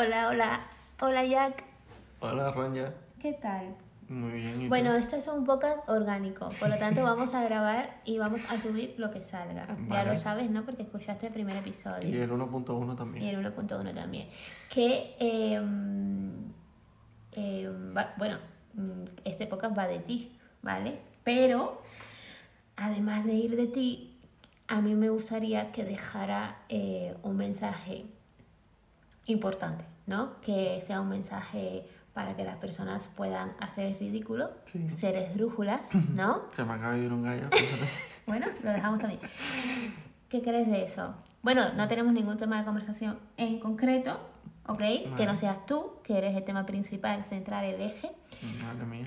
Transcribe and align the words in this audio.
Hola, 0.00 0.28
hola. 0.28 0.60
Hola, 1.00 1.24
Jack. 1.24 1.64
Hola, 2.20 2.52
Ronja. 2.52 2.92
¿Qué 3.20 3.32
tal? 3.32 3.74
Muy 4.08 4.30
bien. 4.30 4.52
¿y 4.52 4.62
tú? 4.64 4.68
Bueno, 4.68 4.94
esto 4.94 5.16
es 5.16 5.26
un 5.26 5.44
podcast 5.44 5.88
orgánico, 5.88 6.50
por 6.60 6.68
lo 6.68 6.78
tanto 6.78 7.02
vamos 7.02 7.34
a 7.34 7.42
grabar 7.42 8.00
y 8.04 8.16
vamos 8.18 8.42
a 8.48 8.60
subir 8.60 8.94
lo 8.96 9.10
que 9.10 9.22
salga. 9.22 9.66
Ya 9.90 10.04
lo 10.04 10.16
sabes, 10.16 10.50
¿no? 10.50 10.64
Porque 10.64 10.82
escuchaste 10.82 11.26
el 11.26 11.32
primer 11.32 11.56
Y 11.56 11.58
episodio. 11.58 12.22
el 12.22 12.30
1.1 12.30 12.92
Y 12.92 12.96
también. 12.96 13.24
el 13.24 13.44
1.1 13.56 13.92
también. 13.92 14.28
Que, 14.70 15.16
eh, 15.18 15.60
eh, 17.32 17.68
va- 17.96 18.14
bueno, 18.18 18.38
mm, 18.74 19.04
este 19.24 19.48
podcast 19.48 19.76
va 19.76 19.88
de 19.88 19.98
ti, 19.98 20.38
¿vale? 20.62 21.00
Pero, 21.24 21.82
además 22.76 23.24
de 23.24 23.34
ir 23.34 23.56
de 23.56 23.66
ti, 23.66 24.16
a 24.68 24.80
mí 24.80 24.94
me 24.94 25.10
gustaría 25.10 25.72
que 25.72 25.82
dejara 25.84 26.58
eh, 26.68 27.16
un 27.24 27.36
mensaje 27.36 28.06
importante, 29.28 29.84
¿no? 30.06 30.40
Que 30.40 30.82
sea 30.86 31.00
un 31.00 31.08
mensaje 31.10 31.86
para 32.12 32.34
que 32.34 32.42
las 32.44 32.56
personas 32.56 33.06
puedan 33.16 33.52
hacer 33.60 33.86
el 33.86 33.98
ridículo, 33.98 34.50
Sí. 34.66 34.88
ser 34.98 35.14
esdrújulas, 35.14 35.88
¿no? 36.14 36.42
Se 36.56 36.64
me 36.64 36.72
acaba 36.74 36.94
de 36.94 37.04
ir 37.04 37.12
un 37.12 37.22
gallo. 37.22 37.48
Bueno, 38.26 38.46
lo 38.62 38.70
dejamos 38.72 39.00
también. 39.00 39.20
¿Qué 40.28 40.42
crees 40.42 40.68
de 40.68 40.84
eso? 40.84 41.14
Bueno, 41.42 41.72
no 41.74 41.88
tenemos 41.88 42.12
ningún 42.12 42.36
tema 42.36 42.58
de 42.58 42.64
conversación 42.66 43.18
en 43.38 43.58
concreto, 43.58 44.20
¿ok? 44.66 44.78
Que 44.78 45.08
Vale. 45.12 45.26
no 45.26 45.36
seas 45.36 45.64
tú, 45.64 45.92
que 46.02 46.18
eres 46.18 46.36
el 46.36 46.44
tema 46.44 46.66
principal, 46.66 47.24
central, 47.24 47.64
el 47.64 47.80
eje. 47.80 48.10
Madre 48.62 48.84
mía. 48.84 49.06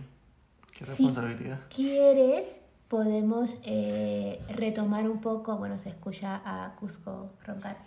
Qué 0.72 0.86
responsabilidad. 0.86 1.60
¿Quieres? 1.70 2.48
Podemos 2.88 3.56
eh, 3.64 4.42
retomar 4.56 5.08
un 5.08 5.22
poco, 5.22 5.56
bueno, 5.58 5.78
se 5.78 5.90
escucha 5.90 6.42
a 6.44 6.74
Cusco 6.80 7.32
roncar. 7.46 7.78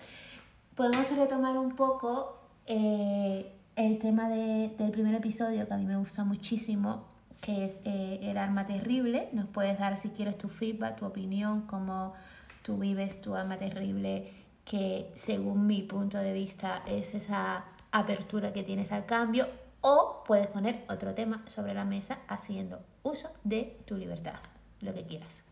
Podemos 0.74 1.08
retomar 1.16 1.56
un 1.58 1.76
poco 1.76 2.40
eh, 2.66 3.52
el 3.76 3.98
tema 3.98 4.28
de- 4.28 4.70
del 4.78 4.90
primer 4.90 5.14
episodio 5.14 5.66
que 5.68 5.74
a 5.74 5.76
mí 5.76 5.84
me 5.86 5.96
gusta 5.96 6.24
muchísimo, 6.24 7.04
que 7.40 7.66
es 7.66 7.72
eh, 7.84 8.18
el 8.22 8.38
arma 8.38 8.66
terrible. 8.66 9.28
Nos 9.32 9.46
puedes 9.48 9.78
dar 9.78 9.98
si 9.98 10.08
quieres 10.10 10.36
tu 10.38 10.48
feedback, 10.48 10.96
tu 10.96 11.04
opinión, 11.06 11.62
cómo 11.66 12.14
tú 12.62 12.78
vives 12.78 13.20
tu 13.20 13.34
arma 13.34 13.58
terrible, 13.58 14.32
que 14.64 15.12
según 15.14 15.66
mi 15.66 15.82
punto 15.82 16.18
de 16.18 16.32
vista 16.32 16.82
es 16.86 17.14
esa 17.14 17.64
apertura 17.92 18.52
que 18.52 18.62
tienes 18.62 18.90
al 18.92 19.04
cambio. 19.06 19.46
O 19.82 20.24
puedes 20.26 20.46
poner 20.46 20.84
otro 20.88 21.12
tema 21.14 21.44
sobre 21.46 21.74
la 21.74 21.84
mesa 21.84 22.18
haciendo 22.26 22.80
uso 23.02 23.28
de 23.44 23.78
tu 23.84 23.96
libertad, 23.98 24.40
lo 24.80 24.94
que 24.94 25.04
quieras. 25.04 25.42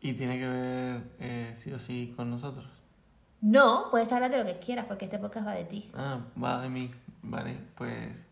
Y 0.00 0.12
tiene 0.14 0.38
que 0.38 0.46
ver 0.48 1.02
eh, 1.18 1.52
sí 1.56 1.72
o 1.72 1.78
sí 1.80 2.14
con 2.16 2.30
nosotros. 2.30 2.66
No, 3.40 3.86
puedes 3.90 4.12
hablar 4.12 4.30
de 4.30 4.38
lo 4.38 4.44
que 4.44 4.58
quieras 4.58 4.86
porque 4.86 5.06
este 5.06 5.18
podcast 5.18 5.46
va 5.46 5.52
de 5.52 5.64
ti. 5.64 5.90
Ah, 5.94 6.20
va 6.42 6.60
de 6.60 6.68
mí. 6.68 6.90
Vale, 7.22 7.58
pues 7.76 8.26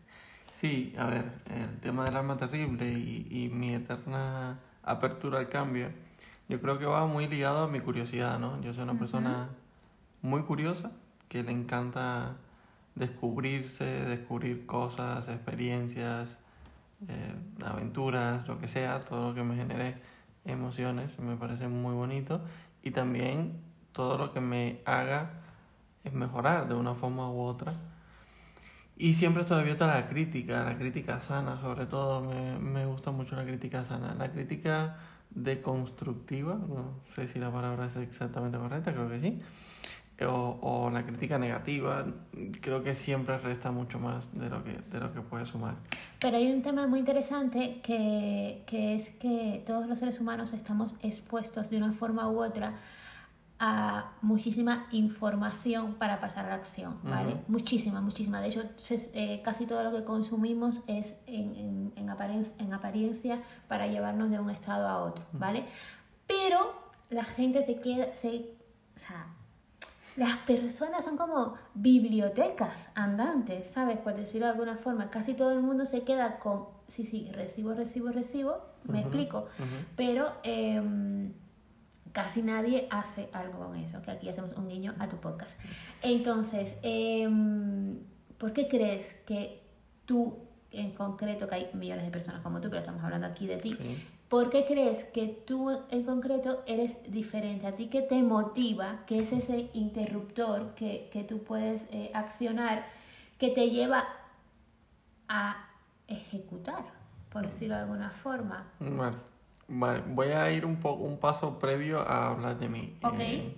sí, 0.53 0.93
a 0.97 1.07
ver, 1.07 1.25
el 1.53 1.79
tema 1.79 2.05
del 2.05 2.15
arma 2.15 2.37
terrible 2.37 2.91
y, 2.91 3.27
y 3.29 3.49
mi 3.49 3.73
eterna 3.73 4.59
apertura 4.83 5.39
al 5.39 5.49
cambio, 5.49 5.89
yo 6.47 6.59
creo 6.61 6.79
que 6.79 6.85
va 6.85 7.05
muy 7.05 7.27
ligado 7.27 7.63
a 7.63 7.67
mi 7.67 7.79
curiosidad, 7.79 8.39
¿no? 8.39 8.59
Yo 8.61 8.73
soy 8.73 8.83
una 8.83 8.97
persona 8.97 9.49
muy 10.21 10.41
curiosa 10.43 10.91
que 11.27 11.43
le 11.43 11.51
encanta 11.51 12.35
descubrirse, 12.95 13.85
descubrir 13.85 14.65
cosas, 14.65 15.27
experiencias, 15.29 16.37
eh, 17.07 17.35
aventuras, 17.63 18.47
lo 18.47 18.59
que 18.59 18.67
sea, 18.67 19.05
todo 19.05 19.29
lo 19.29 19.35
que 19.35 19.43
me 19.43 19.55
genere 19.55 19.95
emociones, 20.45 21.17
me 21.19 21.35
parece 21.35 21.67
muy 21.67 21.93
bonito 21.93 22.41
y 22.83 22.91
también 22.91 23.61
todo 23.91 24.17
lo 24.17 24.33
que 24.33 24.41
me 24.41 24.81
haga 24.85 25.31
es 26.03 26.13
mejorar 26.13 26.67
de 26.67 26.75
una 26.75 26.95
forma 26.95 27.29
u 27.29 27.41
otra. 27.41 27.73
Y 28.97 29.13
siempre 29.13 29.43
estoy 29.43 29.61
abierto 29.61 29.85
a 29.85 29.87
la 29.87 30.09
crítica, 30.09 30.61
a 30.61 30.65
la 30.65 30.77
crítica 30.77 31.21
sana, 31.21 31.57
sobre 31.59 31.85
todo 31.85 32.21
me, 32.21 32.59
me 32.59 32.85
gusta 32.85 33.11
mucho 33.11 33.35
la 33.35 33.45
crítica 33.45 33.85
sana. 33.85 34.13
La 34.13 34.29
crítica 34.29 34.97
deconstructiva, 35.29 36.55
no 36.55 36.99
sé 37.15 37.27
si 37.27 37.39
la 37.39 37.51
palabra 37.51 37.85
es 37.85 37.95
exactamente 37.95 38.57
correcta, 38.57 38.91
creo 38.91 39.09
que 39.09 39.19
sí. 39.19 39.39
O, 40.25 40.59
o 40.61 40.89
la 40.89 41.05
crítica 41.05 41.37
negativa, 41.39 42.05
creo 42.59 42.83
que 42.83 42.93
siempre 42.93 43.37
resta 43.37 43.71
mucho 43.71 43.99
más 43.99 44.29
de 44.37 44.49
lo 44.49 44.61
que, 44.65 44.73
de 44.91 44.99
lo 44.99 45.13
que 45.13 45.21
puede 45.21 45.45
sumar. 45.45 45.75
Pero 46.19 46.35
hay 46.35 46.51
un 46.51 46.61
tema 46.61 46.85
muy 46.87 46.99
interesante 46.99 47.79
que, 47.81 48.63
que 48.67 48.95
es 48.95 49.09
que 49.11 49.63
todos 49.65 49.87
los 49.87 49.97
seres 49.97 50.19
humanos 50.19 50.51
estamos 50.51 50.93
expuestos 51.01 51.69
de 51.69 51.77
una 51.77 51.93
forma 51.93 52.29
u 52.29 52.43
otra 52.43 52.73
a 53.59 54.11
muchísima 54.21 54.87
información 54.91 55.95
para 55.95 56.21
pasar 56.21 56.45
a 56.45 56.49
la 56.49 56.55
acción, 56.55 56.97
¿vale? 57.03 57.35
Muchísima, 57.49 57.99
muchísima. 58.01 58.39
De 58.41 58.47
hecho, 58.47 58.63
se- 58.77 59.11
eh, 59.13 59.41
casi 59.43 59.65
todo 59.65 59.83
lo 59.83 59.91
que 59.91 60.03
consumimos 60.05 60.79
es 60.87 61.13
en, 61.27 61.55
en, 61.55 61.93
en 61.97 62.09
en 62.57 62.73
apariencia 62.73 63.41
para 63.67 63.87
llevarnos 63.87 64.29
de 64.29 64.39
un 64.39 64.49
estado 64.49 64.87
a 64.87 64.99
otro, 64.99 65.25
¿vale? 65.33 65.65
Pero 66.25 66.73
la 67.09 67.25
gente 67.25 67.65
se 67.65 67.79
queda, 67.81 68.13
se, 68.15 68.55
o 68.95 68.99
sea, 68.99 69.27
las 70.15 70.37
personas 70.39 71.03
son 71.03 71.17
como 71.17 71.55
bibliotecas 71.73 72.87
andantes, 72.95 73.69
¿sabes? 73.71 73.97
Por 73.97 74.13
decirlo 74.15 74.45
de 74.47 74.51
alguna 74.53 74.77
forma. 74.77 75.09
Casi 75.09 75.33
todo 75.33 75.51
el 75.51 75.61
mundo 75.61 75.85
se 75.85 76.03
queda 76.03 76.39
con, 76.39 76.65
sí, 76.89 77.05
sí, 77.05 77.29
recibo, 77.33 77.73
recibo, 77.73 78.09
recibo, 78.11 78.57
me 78.85 78.99
explico. 79.01 79.47
Pero 79.95 80.31
em, 80.43 81.33
casi 82.11 82.41
nadie 82.41 82.87
hace 82.89 83.29
algo 83.33 83.59
con 83.59 83.75
eso, 83.75 84.01
que 84.01 84.11
aquí 84.11 84.29
hacemos 84.29 84.53
un 84.53 84.67
guiño 84.67 84.95
a 84.99 85.07
tu 85.07 85.17
podcast. 85.17 85.51
Entonces, 86.01 86.73
em, 86.81 87.99
¿por 88.37 88.53
qué 88.53 88.67
crees 88.67 89.05
que 89.25 89.61
tú, 90.05 90.37
en 90.71 90.91
concreto, 90.91 91.47
que 91.47 91.55
hay 91.55 91.69
millones 91.73 92.05
de 92.05 92.11
personas 92.11 92.41
como 92.41 92.61
tú, 92.61 92.69
pero 92.69 92.79
estamos 92.79 93.03
hablando 93.03 93.27
aquí 93.27 93.47
de 93.47 93.57
ti, 93.57 93.73
Sí. 93.73 94.05
¿Por 94.29 94.51
qué 94.51 94.65
crees 94.67 95.05
que 95.05 95.27
tú 95.47 95.71
en 95.89 96.03
concreto 96.03 96.61
eres 96.67 96.95
diferente? 97.11 97.65
¿A 97.65 97.75
ti 97.75 97.87
qué 97.87 98.03
te 98.03 98.21
motiva? 98.21 98.99
¿Qué 99.07 99.17
es 99.19 99.31
ese 99.31 99.71
interruptor 99.73 100.75
que, 100.75 101.09
que 101.11 101.23
tú 101.23 101.43
puedes 101.43 101.81
eh, 101.91 102.11
accionar 102.13 102.85
que 103.39 103.49
te 103.49 103.71
lleva 103.71 104.03
a 105.27 105.67
ejecutar, 106.07 106.83
por 107.31 107.47
decirlo 107.47 107.73
de 107.75 107.81
alguna 107.81 108.11
forma? 108.11 108.67
Vale, 109.69 110.01
voy 110.07 110.29
a 110.29 110.51
ir 110.51 110.65
un 110.65 110.77
poco 110.77 111.03
un 111.03 111.19
paso 111.19 111.59
previo 111.59 111.99
a 112.01 112.31
hablar 112.31 112.57
de 112.59 112.69
mí. 112.69 112.97
Ok. 113.03 113.13
Eh, 113.19 113.55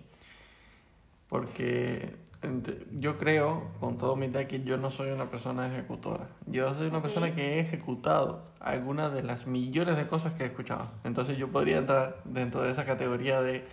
porque 1.29 2.15
ent- 2.41 2.85
yo 2.99 3.17
creo, 3.17 3.69
con 3.79 3.95
todo 3.97 4.15
mi 4.15 4.29
que 4.29 4.63
yo 4.63 4.77
no 4.77 4.91
soy 4.91 5.11
una 5.11 5.29
persona 5.29 5.67
ejecutora. 5.67 6.27
Yo 6.47 6.73
soy 6.73 6.87
una 6.87 6.97
Ok. 6.97 7.03
persona 7.03 7.33
que 7.33 7.55
he 7.55 7.59
ejecutado 7.61 8.43
algunas 8.59 9.13
de 9.13 9.23
las 9.23 9.47
millones 9.47 9.95
de 9.95 10.07
cosas 10.07 10.33
que 10.33 10.43
he 10.43 10.47
escuchado. 10.47 10.89
Entonces 11.03 11.37
yo 11.37 11.47
podría 11.49 11.77
entrar 11.77 12.17
dentro 12.25 12.61
de 12.61 12.71
esa 12.71 12.85
categoría 12.85 13.41
de 13.41 13.65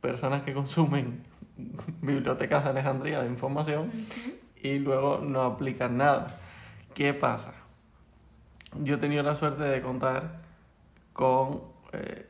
personas 0.00 0.42
que 0.42 0.54
consumen 0.54 1.22
bibliotecas 2.00 2.64
de 2.64 2.70
Alejandría 2.70 3.20
de 3.22 3.28
información 3.28 3.90
y 4.62 4.78
luego 4.78 5.18
no 5.18 5.42
aplican 5.42 5.98
nada. 5.98 6.40
¿Qué 6.94 7.12
pasa? 7.12 7.52
Yo 8.82 8.94
he 8.94 8.98
tenido 8.98 9.22
la 9.22 9.36
suerte 9.36 9.62
de 9.64 9.82
contar 9.82 10.40
con 11.12 11.73
eh, 11.94 12.26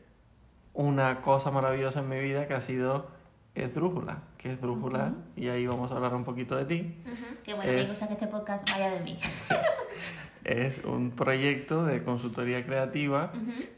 una 0.73 1.23
cosa 1.23 1.51
maravillosa 1.51 2.01
en 2.01 2.09
mi 2.09 2.19
vida 2.21 2.47
que 2.49 2.55
ha 2.55 2.61
sido 2.61 3.07
Esdrújula, 3.55 4.19
que 4.39 4.49
es 4.49 4.55
Esdrújula, 4.55 5.13
y 5.37 5.49
ahí 5.49 5.67
vamos 5.67 5.93
a 5.93 5.97
hablar 5.97 6.15
un 6.15 6.25
poquito 6.25 6.57
de 6.57 6.65
ti. 6.65 7.03
Qué 7.45 7.55
bueno, 7.55 7.71
Es- 7.71 7.83
me 7.83 7.89
gusta 7.89 8.09
que 8.09 8.15
este 8.15 8.27
podcast 8.27 8.69
vaya 8.71 8.91
de 8.91 9.01
mí. 9.01 9.19
Es 10.45 10.83
un 10.85 11.11
proyecto 11.13 11.85
de 11.87 12.03
consultoría 12.03 12.63
creativa, 12.65 13.33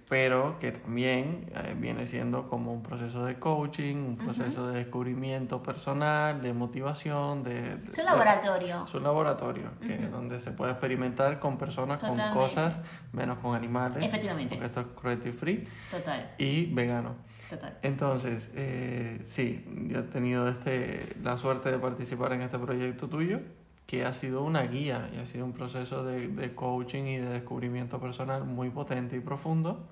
pero 0.08 0.58
que 0.58 0.72
también 0.72 1.46
eh, 1.54 1.76
viene 1.78 2.06
siendo 2.06 2.48
como 2.48 2.72
un 2.72 2.82
proceso 2.82 3.24
de 3.24 3.38
coaching, 3.38 3.94
un 3.96 4.16
proceso 4.16 4.66
de 4.68 4.78
descubrimiento 4.78 5.62
personal, 5.62 6.42
de 6.42 6.52
motivación, 6.52 7.44
de... 7.44 7.76
de- 7.76 7.90
Es 7.90 7.98
un 7.98 8.04
laboratorio. 8.04 8.84
Es 8.84 8.94
un 8.94 9.02
laboratorio 9.04 9.70
que, 9.80 9.96
donde 10.08 10.40
se 10.40 10.50
puede 10.50 10.72
experimentar 10.72 11.38
con 11.38 11.56
personas, 11.56 12.00
Totalmente. 12.00 12.32
con 12.32 12.42
cosas, 12.48 12.78
menos 13.12 13.38
con 13.38 13.54
animales. 13.54 14.04
Efectivamente. 14.04 14.56
Porque 14.56 14.66
esto 14.66 14.80
es 14.80 14.86
cruelty 15.00 15.30
free 15.30 15.68
Total, 15.90 16.30
y 16.38 16.66
vegano. 16.74 17.14
total. 17.48 17.78
Entonces, 17.82 18.50
eh, 18.56 19.20
sí, 19.24 19.64
yo 19.88 20.00
he 20.00 20.02
tenido 20.02 20.48
este, 20.48 21.14
la 21.22 21.38
suerte 21.38 21.70
de 21.70 21.78
participar 21.78 22.32
en 22.32 22.42
este 22.42 22.58
proyecto 22.58 23.08
tuyo, 23.08 23.38
que 23.86 24.04
ha 24.04 24.12
sido 24.12 24.42
una 24.42 24.62
guía 24.62 25.10
y 25.14 25.18
ha 25.18 25.26
sido 25.26 25.44
un 25.44 25.52
proceso 25.52 26.04
de, 26.04 26.28
de 26.28 26.54
coaching 26.54 27.04
y 27.04 27.16
de 27.18 27.28
descubrimiento 27.28 28.00
personal 28.00 28.44
muy 28.44 28.70
potente 28.70 29.16
y 29.16 29.20
profundo, 29.20 29.86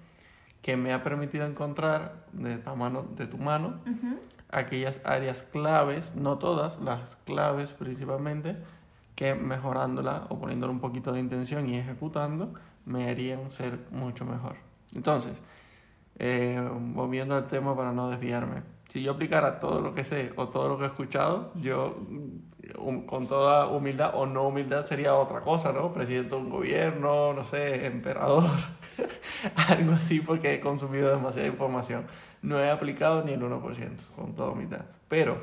que 0.63 0.77
me 0.77 0.93
ha 0.93 1.05
permitido 1.05 1.47
encontrar 1.47 2.25
de, 2.33 2.57
la 2.57 2.75
mano, 2.75 3.07
de 3.17 3.27
tu 3.27 3.37
mano 3.37 3.81
aquellas 4.51 5.01
áreas 5.05 5.43
claves, 5.43 6.15
no 6.15 6.39
todas, 6.39 6.81
las 6.81 7.17
claves 7.25 7.73
principalmente, 7.73 8.57
que 9.15 9.35
mejorándola 9.35 10.27
o 10.31 10.39
poniéndole 10.39 10.73
un 10.73 10.81
poquito 10.81 11.13
de 11.13 11.21
intención 11.21 11.69
y 11.69 11.77
ejecutando, 11.77 12.55
me 12.87 13.11
harían 13.11 13.51
ser 13.51 13.79
mucho 13.91 14.25
mejor. 14.25 14.57
Entonces, 14.95 15.41
eh, 16.19 16.67
volviendo 16.95 17.37
al 17.37 17.47
tema 17.47 17.77
para 17.77 17.93
no 17.93 18.09
desviarme, 18.09 18.63
si 18.89 19.03
yo 19.03 19.13
aplicara 19.13 19.61
todo 19.61 19.81
lo 19.81 19.95
que 19.95 20.05
sé 20.05 20.33
o 20.37 20.49
todo 20.49 20.69
lo 20.69 20.79
que 20.79 20.85
he 20.85 20.89
escuchado, 20.89 21.53
yo 21.57 21.97
con 23.07 23.27
toda 23.27 23.67
humildad 23.69 24.13
o 24.15 24.27
no 24.27 24.49
humildad 24.49 24.85
sería 24.85 25.15
otra 25.15 25.41
cosa, 25.41 25.73
¿no? 25.73 25.93
Presidente 25.93 26.31
de 26.35 26.41
un 26.41 26.51
gobierno, 26.51 27.33
no 27.33 27.45
sé, 27.45 27.87
emperador, 27.87 28.51
algo 29.69 29.93
así 29.93 30.21
porque 30.21 30.55
he 30.55 30.61
consumido 30.61 31.11
demasiada 31.11 31.49
información. 31.49 32.07
No 32.43 32.61
he 32.61 32.71
aplicado 32.71 33.23
ni 33.25 33.33
el 33.33 33.41
1%, 33.43 33.91
con 34.17 34.35
toda 34.35 34.51
humildad. 34.51 34.85
Pero 35.09 35.39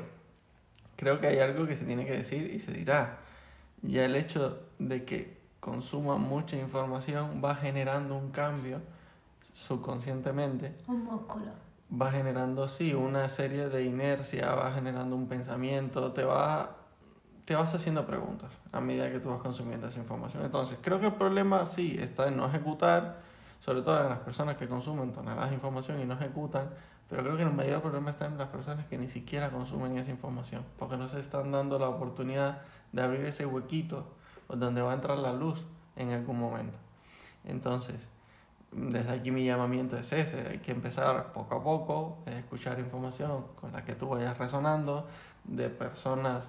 creo 0.96 1.20
que 1.20 1.26
hay 1.26 1.38
algo 1.40 1.66
que 1.66 1.76
se 1.76 1.84
tiene 1.84 2.04
que 2.06 2.12
decir 2.12 2.50
y 2.54 2.60
se 2.60 2.72
dirá. 2.72 3.18
Ya 3.82 4.04
el 4.04 4.14
hecho 4.16 4.60
de 4.78 5.04
que 5.04 5.36
consuma 5.60 6.16
mucha 6.16 6.56
información 6.56 7.40
va 7.44 7.54
generando 7.56 8.16
un 8.16 8.30
cambio 8.30 8.80
subconscientemente 9.54 10.74
Un 10.86 11.04
músculo. 11.04 11.46
va 11.92 12.10
generando, 12.10 12.68
sí, 12.68 12.94
una 12.94 13.28
serie 13.28 13.68
de 13.68 13.84
inercia, 13.84 14.54
va 14.54 14.72
generando 14.72 15.14
un 15.16 15.28
pensamiento, 15.28 16.12
te 16.12 16.24
va 16.24 16.76
te 17.44 17.54
vas 17.56 17.74
haciendo 17.74 18.06
preguntas 18.06 18.50
a 18.70 18.80
medida 18.80 19.10
que 19.10 19.18
tú 19.18 19.30
vas 19.30 19.40
consumiendo 19.40 19.88
esa 19.88 19.98
información. 19.98 20.44
Entonces, 20.44 20.78
creo 20.80 21.00
que 21.00 21.06
el 21.06 21.14
problema 21.14 21.66
sí 21.66 21.96
está 21.98 22.28
en 22.28 22.36
no 22.36 22.46
ejecutar, 22.46 23.20
sobre 23.60 23.82
todo 23.82 24.00
en 24.02 24.08
las 24.08 24.20
personas 24.20 24.56
que 24.56 24.68
consumen 24.68 25.12
toneladas 25.12 25.50
de 25.50 25.56
información 25.56 26.00
y 26.00 26.04
no 26.04 26.14
ejecutan, 26.14 26.70
pero 27.08 27.24
creo 27.24 27.36
que 27.36 27.42
el 27.42 27.52
mayor 27.52 27.82
problema 27.82 28.10
está 28.10 28.26
en 28.26 28.38
las 28.38 28.48
personas 28.48 28.86
que 28.86 28.96
ni 28.96 29.08
siquiera 29.08 29.50
consumen 29.50 29.98
esa 29.98 30.10
información, 30.10 30.64
porque 30.78 30.96
no 30.96 31.08
se 31.08 31.20
están 31.20 31.50
dando 31.52 31.78
la 31.78 31.88
oportunidad 31.88 32.62
de 32.92 33.02
abrir 33.02 33.26
ese 33.26 33.44
huequito 33.44 34.06
donde 34.48 34.82
va 34.82 34.92
a 34.92 34.94
entrar 34.94 35.18
la 35.18 35.32
luz 35.32 35.62
en 35.96 36.10
algún 36.10 36.38
momento. 36.38 36.76
Entonces, 37.44 38.08
desde 38.70 39.10
aquí 39.10 39.30
mi 39.30 39.44
llamamiento 39.44 39.96
es 39.98 40.12
ese, 40.12 40.48
hay 40.48 40.58
que 40.58 40.72
empezar 40.72 41.32
poco 41.32 41.54
a 41.54 41.62
poco, 41.62 42.18
a 42.26 42.30
escuchar 42.30 42.78
información 42.78 43.44
con 43.60 43.72
la 43.72 43.84
que 43.84 43.94
tú 43.94 44.08
vayas 44.08 44.38
resonando, 44.38 45.06
de 45.44 45.68
personas 45.68 46.48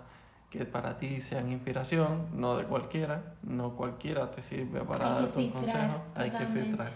que 0.53 0.65
para 0.65 0.97
ti 0.99 1.19
sean 1.19 1.51
inspiración, 1.51 2.27
no 2.31 2.55
de 2.55 2.65
cualquiera, 2.65 3.23
no 3.41 3.71
cualquiera 3.71 4.29
te 4.29 4.43
sirve 4.43 4.81
para 4.81 5.07
Hay 5.07 5.15
que 5.15 5.21
darte 5.23 5.39
un 5.39 5.51
filtrar, 5.51 5.87
consejo, 5.87 6.01
hay 6.15 6.29
que 6.29 6.45
filtrar. 6.45 6.91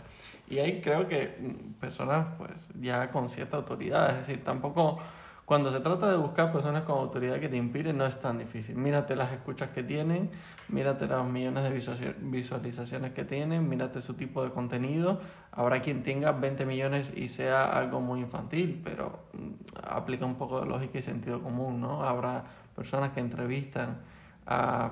Y 0.48 0.60
ahí 0.60 0.80
creo 0.80 1.08
que 1.08 1.36
mm, 1.42 1.74
personas 1.80 2.28
pues 2.38 2.52
ya 2.80 3.10
con 3.10 3.30
cierta 3.30 3.58
autoridad, 3.58 4.12
es 4.12 4.28
decir, 4.28 4.44
tampoco 4.44 5.00
cuando 5.46 5.72
se 5.72 5.80
trata 5.80 6.12
de 6.12 6.18
buscar 6.18 6.52
personas 6.52 6.84
con 6.84 7.00
autoridad 7.00 7.40
que 7.40 7.50
te 7.50 7.58
inspiren 7.58 7.98
no 7.98 8.06
es 8.06 8.20
tan 8.20 8.38
difícil. 8.38 8.76
Mírate 8.76 9.16
las 9.16 9.32
escuchas 9.34 9.70
que 9.72 9.82
tienen, 9.82 10.30
mírate 10.68 11.08
los 11.08 11.26
millones 11.26 11.64
de 11.64 11.72
visualiza- 11.72 12.14
visualizaciones 12.20 13.14
que 13.14 13.24
tienen, 13.24 13.68
mírate 13.68 14.02
su 14.04 14.14
tipo 14.14 14.44
de 14.44 14.52
contenido. 14.52 15.20
Habrá 15.52 15.82
quien 15.82 16.04
tenga 16.04 16.32
20 16.32 16.64
millones 16.66 17.12
y 17.16 17.30
sea 17.30 17.76
algo 17.76 18.02
muy 18.02 18.20
infantil, 18.20 18.82
pero 18.84 19.18
mm, 19.34 19.78
aplica 19.90 20.26
un 20.28 20.36
poco 20.36 20.60
de 20.60 20.68
lógica 20.68 21.00
y 21.00 21.02
sentido 21.02 21.42
común, 21.42 21.82
¿no? 21.82 22.04
Habrá 22.04 22.44
personas 22.78 23.12
que 23.12 23.20
entrevistan 23.20 23.98
a 24.46 24.92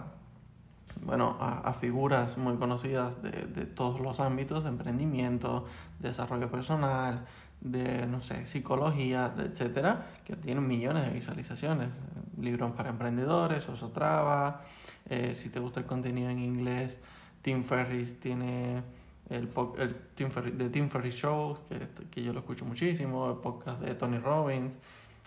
bueno, 1.01 1.37
a, 1.39 1.73
figuras 1.73 2.37
muy 2.37 2.55
conocidas 2.55 3.21
de, 3.21 3.31
de 3.31 3.65
todos 3.65 3.99
los 3.99 4.19
ámbitos, 4.19 4.63
de 4.63 4.69
emprendimiento, 4.69 5.65
desarrollo 5.99 6.49
personal, 6.49 7.25
de, 7.61 8.05
no 8.05 8.21
sé, 8.21 8.45
psicología, 8.45 9.33
etcétera, 9.37 10.07
que 10.23 10.35
tienen 10.35 10.67
millones 10.67 11.05
de 11.07 11.11
visualizaciones. 11.11 11.89
Libros 12.39 12.71
para 12.73 12.89
emprendedores, 12.89 13.67
Osotrava, 13.67 14.61
eh, 15.09 15.35
si 15.35 15.49
te 15.49 15.59
gusta 15.59 15.79
el 15.79 15.85
contenido 15.85 16.29
en 16.29 16.39
inglés, 16.39 16.97
Tim 17.41 17.63
Ferriss 17.63 18.19
tiene 18.19 18.83
el, 19.29 19.49
el 19.77 19.95
Tim 20.15 20.29
Ferriss, 20.29 20.57
The 20.57 20.69
Tim 20.69 20.89
Ferriss 20.89 21.15
Show, 21.15 21.57
que, 21.67 21.87
que 22.11 22.23
yo 22.23 22.33
lo 22.33 22.39
escucho 22.39 22.65
muchísimo, 22.65 23.29
el 23.31 23.37
podcast 23.37 23.81
de 23.81 23.95
Tony 23.95 24.17
Robbins, 24.19 24.71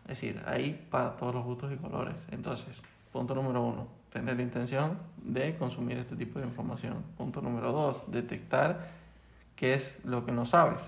es 0.08 0.20
decir, 0.20 0.42
hay 0.46 0.86
para 0.90 1.16
todos 1.16 1.34
los 1.34 1.44
gustos 1.44 1.70
y 1.72 1.76
colores. 1.76 2.16
Entonces, 2.30 2.82
punto 3.12 3.34
número 3.34 3.62
uno, 3.62 3.86
tener 4.12 4.36
la 4.36 4.42
intención 4.42 4.98
de 5.18 5.54
consumir 5.56 5.98
este 5.98 6.16
tipo 6.16 6.38
de 6.38 6.46
información. 6.46 7.04
Punto 7.16 7.40
número 7.42 7.72
dos, 7.72 8.02
detectar 8.06 8.88
qué 9.54 9.74
es 9.74 9.98
lo 10.04 10.24
que 10.24 10.32
no 10.32 10.46
sabes. 10.46 10.80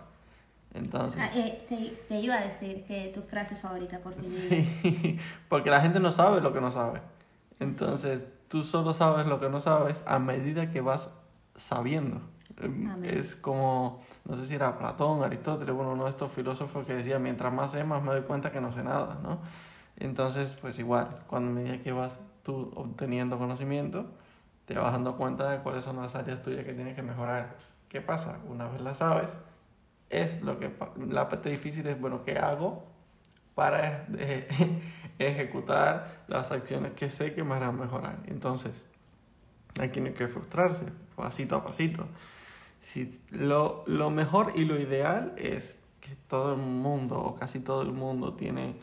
Entonces, 0.72 1.20
Ah, 1.20 1.30
eh, 1.34 1.64
te, 1.68 1.76
te 2.08 2.20
iba 2.20 2.36
a 2.36 2.40
decir 2.42 2.84
que 2.86 3.10
tu 3.14 3.22
frase 3.22 3.56
favorita, 3.56 3.98
por 3.98 4.14
ti. 4.14 4.22
sí, 4.22 5.18
porque 5.48 5.68
la 5.68 5.80
gente 5.80 6.00
no 6.00 6.12
sabe 6.12 6.40
lo 6.40 6.52
que 6.52 6.60
no 6.60 6.70
sabe. 6.70 7.00
Entonces, 7.58 8.26
tú 8.48 8.62
solo 8.62 8.94
sabes 8.94 9.26
lo 9.26 9.38
que 9.40 9.48
no 9.50 9.60
sabes 9.60 10.00
a 10.06 10.18
medida 10.18 10.70
que 10.70 10.80
vas 10.80 11.10
sabiendo. 11.56 12.20
Em, 12.60 12.90
Amén. 12.90 13.18
Es 13.18 13.36
como, 13.36 14.02
no 14.24 14.36
sé 14.36 14.46
si 14.46 14.54
era 14.54 14.78
Platón, 14.78 15.22
Aristóteles, 15.22 15.74
bueno, 15.74 15.92
uno 15.92 16.04
de 16.04 16.10
estos 16.10 16.30
filósofos 16.32 16.86
que 16.86 16.94
decía, 16.94 17.18
mientras 17.18 17.52
más 17.52 17.72
sé, 17.72 17.84
más 17.84 18.02
me 18.02 18.12
doy 18.12 18.22
cuenta 18.22 18.52
que 18.52 18.60
no 18.60 18.72
sé 18.72 18.82
nada, 18.82 19.18
¿no? 19.22 19.40
Entonces, 19.96 20.56
pues 20.60 20.78
igual, 20.78 21.20
cuando 21.26 21.50
a 21.50 21.54
medida 21.54 21.82
que 21.82 21.92
vas 21.92 22.18
tú 22.42 22.72
obteniendo 22.74 23.38
conocimiento, 23.38 24.06
te 24.66 24.78
vas 24.78 24.92
dando 24.92 25.16
cuenta 25.16 25.50
de 25.50 25.58
cuáles 25.58 25.84
son 25.84 25.96
las 26.00 26.14
áreas 26.14 26.42
tuyas 26.42 26.64
que 26.64 26.72
tienes 26.74 26.94
que 26.94 27.02
mejorar. 27.02 27.56
¿Qué 27.88 28.00
pasa? 28.00 28.38
Una 28.48 28.68
vez 28.68 28.80
las 28.80 28.98
sabes, 28.98 29.30
es 30.10 30.40
lo 30.42 30.58
que 30.58 30.70
la 31.08 31.28
parte 31.28 31.50
difícil 31.50 31.86
es, 31.86 32.00
bueno, 32.00 32.24
¿qué 32.24 32.38
hago 32.38 32.84
para 33.54 34.06
eh, 34.16 34.48
ejecutar 35.18 36.22
las 36.28 36.50
acciones 36.52 36.92
que 36.92 37.10
sé 37.10 37.34
que 37.34 37.44
me 37.44 37.54
harán 37.54 37.78
mejorar? 37.78 38.18
Entonces, 38.26 38.84
hay 39.78 39.90
que, 39.90 40.12
que 40.14 40.28
frustrarse, 40.28 40.84
pasito 41.16 41.56
a 41.56 41.64
pasito. 41.64 42.06
Si, 42.80 43.20
lo, 43.30 43.84
lo 43.86 44.10
mejor 44.10 44.52
y 44.56 44.64
lo 44.64 44.78
ideal 44.80 45.34
es 45.36 45.76
que 46.00 46.16
todo 46.28 46.54
el 46.54 46.60
mundo, 46.60 47.18
o 47.20 47.34
casi 47.34 47.60
todo 47.60 47.82
el 47.82 47.92
mundo, 47.92 48.34
tiene 48.34 48.76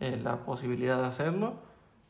eh, 0.00 0.18
la 0.22 0.44
posibilidad 0.44 0.98
de 0.98 1.06
hacerlo, 1.06 1.54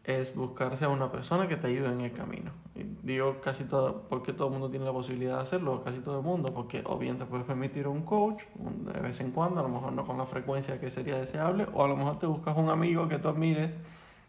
es 0.05 0.35
buscarse 0.35 0.85
a 0.85 0.89
una 0.89 1.11
persona 1.13 1.49
que 1.49 1.57
te 1.57 1.69
ayude 1.69 1.89
en 1.89 2.01
el 2.01 2.13
camino. 2.13 2.51
Y 2.75 2.83
digo 3.03 3.41
casi 3.41 3.65
todo, 3.65 4.03
porque 4.09 4.33
todo 4.33 4.49
el 4.49 4.53
mundo 4.55 4.71
tiene 4.71 4.85
la 4.87 4.93
posibilidad 4.93 5.37
de 5.37 5.43
hacerlo, 5.43 5.83
casi 5.85 6.01
todo 6.01 6.19
el 6.19 6.25
mundo, 6.25 6.53
porque 6.53 6.83
o 6.87 6.99
bien 6.99 7.19
te 7.19 7.25
puedes 7.25 7.47
permitir 7.47 7.87
un 7.89 8.03
coach 8.03 8.43
un- 8.59 8.85
de 8.87 9.01
vez 9.01 9.21
en 9.21 9.31
cuando, 9.31 9.61
a 9.61 9.63
lo 9.63 9.69
mejor 9.69 9.93
no 9.93 10.05
con 10.07 10.19
la 10.19 10.27
frecuencia 10.27 10.81
que 10.81 10.91
sería 10.91 11.17
deseable, 11.19 11.67
o 11.73 11.85
a 11.85 11.89
lo 11.89 11.97
mejor 11.97 12.19
te 12.19 12.27
buscas 12.27 12.57
un 12.57 12.69
amigo 12.71 13.09
que 13.09 13.19
tú 13.19 13.29
admires 13.29 13.73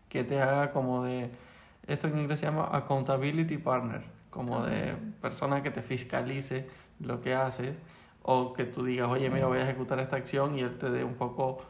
que 0.10 0.24
te 0.24 0.42
haga 0.42 0.72
como 0.72 1.04
de, 1.04 1.32
esto 1.88 2.08
en 2.08 2.20
inglés 2.20 2.40
se 2.40 2.46
llama 2.46 2.70
accountability 2.72 3.58
partner, 3.58 4.04
como 4.30 4.64
de 4.64 4.96
persona 5.22 5.62
que 5.64 5.72
te 5.72 5.82
fiscalice 5.82 6.68
lo 7.04 7.22
que 7.22 7.34
haces, 7.34 7.80
o 8.24 8.54
que 8.54 8.66
tú 8.66 8.84
digas, 8.84 9.08
oye, 9.10 9.30
mira, 9.30 9.48
voy 9.48 9.60
a 9.60 9.64
ejecutar 9.64 10.00
esta 10.00 10.16
acción 10.16 10.58
y 10.58 10.62
él 10.62 10.78
te 10.78 10.90
dé 10.90 11.04
un 11.04 11.16
poco 11.16 11.62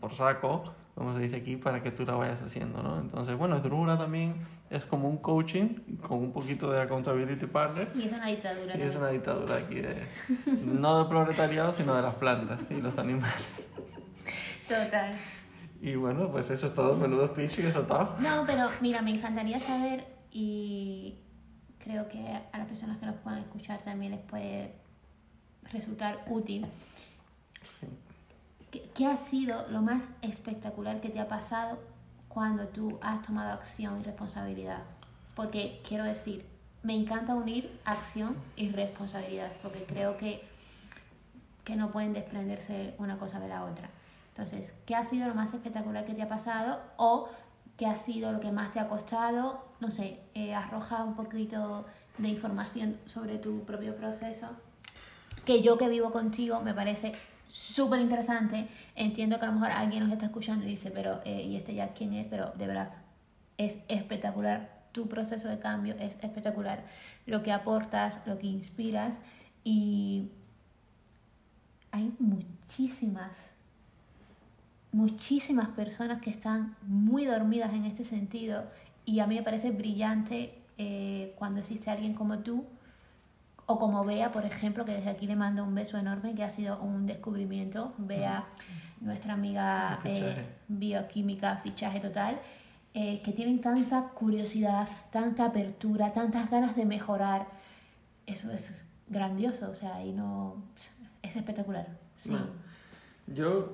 por 0.00 0.12
saco, 0.14 0.64
como 0.94 1.14
se 1.14 1.20
dice 1.20 1.36
aquí, 1.36 1.56
para 1.56 1.82
que 1.82 1.90
tú 1.90 2.04
la 2.04 2.14
vayas 2.14 2.40
haciendo, 2.40 2.82
¿no? 2.82 2.98
Entonces, 2.98 3.36
bueno, 3.36 3.60
Drura 3.60 3.98
también 3.98 4.34
es 4.70 4.84
como 4.84 5.08
un 5.08 5.18
coaching 5.18 5.98
con 6.00 6.18
un 6.18 6.32
poquito 6.32 6.70
de 6.70 6.80
accountability 6.80 7.46
partner. 7.46 7.90
Y 7.94 8.04
es 8.04 8.12
una 8.12 8.26
dictadura. 8.26 8.76
Y 8.76 8.82
es 8.82 8.96
una 8.96 9.08
dictadura 9.08 9.56
aquí 9.56 9.74
de, 9.76 10.06
no 10.64 10.98
del 10.98 11.08
proletariado, 11.08 11.72
sino 11.72 11.94
de 11.94 12.02
las 12.02 12.14
plantas 12.14 12.60
y 12.70 12.80
los 12.80 12.96
animales. 12.96 13.68
Total. 14.68 15.16
Y 15.82 15.96
bueno, 15.96 16.30
pues 16.30 16.48
eso 16.48 16.66
es 16.68 16.74
todo, 16.74 16.96
menudo 16.96 17.26
speech 17.26 17.56
que 17.56 17.68
he 17.68 17.72
soltado. 17.72 18.16
No, 18.20 18.44
pero 18.46 18.68
mira, 18.80 19.02
me 19.02 19.10
encantaría 19.10 19.60
saber 19.60 20.06
y 20.30 21.18
creo 21.84 22.08
que 22.08 22.26
a 22.52 22.58
las 22.58 22.66
personas 22.66 22.98
que 22.98 23.06
nos 23.06 23.16
puedan 23.16 23.40
escuchar 23.40 23.80
también 23.82 24.12
les 24.12 24.20
puede 24.22 24.72
resultar 25.70 26.24
útil. 26.26 26.66
Sí. 27.78 27.86
¿Qué, 28.70 28.90
qué 28.94 29.06
ha 29.06 29.16
sido 29.16 29.68
lo 29.68 29.82
más 29.82 30.02
espectacular 30.22 31.00
que 31.00 31.10
te 31.10 31.20
ha 31.20 31.28
pasado 31.28 31.78
cuando 32.28 32.66
tú 32.68 32.98
has 33.02 33.22
tomado 33.22 33.52
acción 33.52 34.00
y 34.00 34.02
responsabilidad? 34.02 34.82
Porque 35.36 35.80
quiero 35.86 36.04
decir, 36.04 36.44
me 36.82 36.94
encanta 36.94 37.34
unir 37.34 37.80
acción 37.84 38.36
y 38.56 38.70
responsabilidad, 38.70 39.50
porque 39.62 39.84
creo 39.84 40.16
que, 40.16 40.42
que 41.64 41.76
no 41.76 41.90
pueden 41.90 42.12
desprenderse 42.12 42.94
una 42.98 43.18
cosa 43.18 43.40
de 43.40 43.48
la 43.48 43.64
otra. 43.64 43.88
Entonces, 44.28 44.72
¿qué 44.84 44.94
ha 44.94 45.04
sido 45.04 45.28
lo 45.28 45.34
más 45.34 45.54
espectacular 45.54 46.04
que 46.04 46.14
te 46.14 46.22
ha 46.22 46.28
pasado? 46.28 46.80
O 46.96 47.28
qué 47.76 47.86
ha 47.86 47.96
sido 47.96 48.32
lo 48.32 48.40
que 48.40 48.52
más 48.52 48.72
te 48.72 48.80
ha 48.80 48.88
costado? 48.88 49.64
No 49.80 49.90
sé, 49.90 50.20
eh, 50.34 50.54
arroja 50.54 51.04
un 51.04 51.14
poquito 51.14 51.86
de 52.18 52.28
información 52.28 52.98
sobre 53.06 53.38
tu 53.38 53.64
propio 53.64 53.96
proceso 53.96 54.48
que 55.44 55.62
yo 55.62 55.78
que 55.78 55.88
vivo 55.88 56.10
contigo 56.10 56.60
me 56.60 56.74
parece 56.74 57.12
súper 57.48 58.00
interesante. 58.00 58.68
Entiendo 58.96 59.38
que 59.38 59.44
a 59.44 59.48
lo 59.48 59.54
mejor 59.54 59.70
alguien 59.70 60.04
nos 60.04 60.12
está 60.12 60.26
escuchando 60.26 60.64
y 60.64 60.70
dice, 60.70 60.90
pero, 60.90 61.20
eh, 61.24 61.42
¿y 61.42 61.56
este 61.56 61.74
ya 61.74 61.92
quién 61.92 62.14
es? 62.14 62.26
Pero 62.28 62.52
de 62.56 62.66
verdad, 62.66 62.90
es 63.58 63.74
espectacular 63.88 64.84
tu 64.92 65.08
proceso 65.08 65.48
de 65.48 65.58
cambio, 65.58 65.94
es 65.98 66.14
espectacular 66.22 66.84
lo 67.26 67.42
que 67.42 67.52
aportas, 67.52 68.14
lo 68.26 68.38
que 68.38 68.46
inspiras 68.46 69.14
y 69.64 70.30
hay 71.90 72.12
muchísimas, 72.18 73.32
muchísimas 74.94 75.68
personas 75.70 76.22
que 76.22 76.30
están 76.30 76.76
muy 76.82 77.24
dormidas 77.24 77.72
en 77.74 77.84
este 77.84 78.04
sentido 78.04 78.62
y 79.04 79.18
a 79.18 79.26
mí 79.26 79.34
me 79.34 79.42
parece 79.42 79.72
brillante 79.72 80.54
eh, 80.78 81.34
cuando 81.36 81.60
existe 81.60 81.90
alguien 81.90 82.14
como 82.14 82.38
tú 82.38 82.64
o 83.66 83.78
como 83.78 84.04
Bea, 84.04 84.30
por 84.30 84.44
ejemplo, 84.44 84.84
que 84.84 84.92
desde 84.92 85.10
aquí 85.10 85.26
le 85.26 85.36
mando 85.36 85.64
un 85.64 85.74
beso 85.74 85.98
enorme, 85.98 86.34
que 86.34 86.44
ha 86.44 86.50
sido 86.50 86.80
un 86.80 87.06
descubrimiento. 87.06 87.94
Bea, 87.98 88.44
nuestra 89.00 89.32
amiga 89.32 90.00
eh, 90.04 90.44
bioquímica, 90.68 91.56
fichaje 91.56 91.98
total. 91.98 92.38
eh, 92.94 93.20
que 93.22 93.32
tienen 93.32 93.60
tanta 93.60 94.10
curiosidad, 94.10 94.88
tanta 95.10 95.46
apertura, 95.46 96.12
tantas 96.12 96.48
ganas 96.48 96.76
de 96.76 96.84
mejorar. 96.86 97.48
Eso 98.24 98.52
es 98.52 98.72
grandioso, 99.08 99.70
o 99.70 99.74
sea, 99.74 100.04
y 100.04 100.12
no... 100.12 100.62
Es 101.20 101.34
espectacular. 101.34 101.88
Sí. 102.22 102.30
Bueno, 102.30 102.46
yo... 103.26 103.72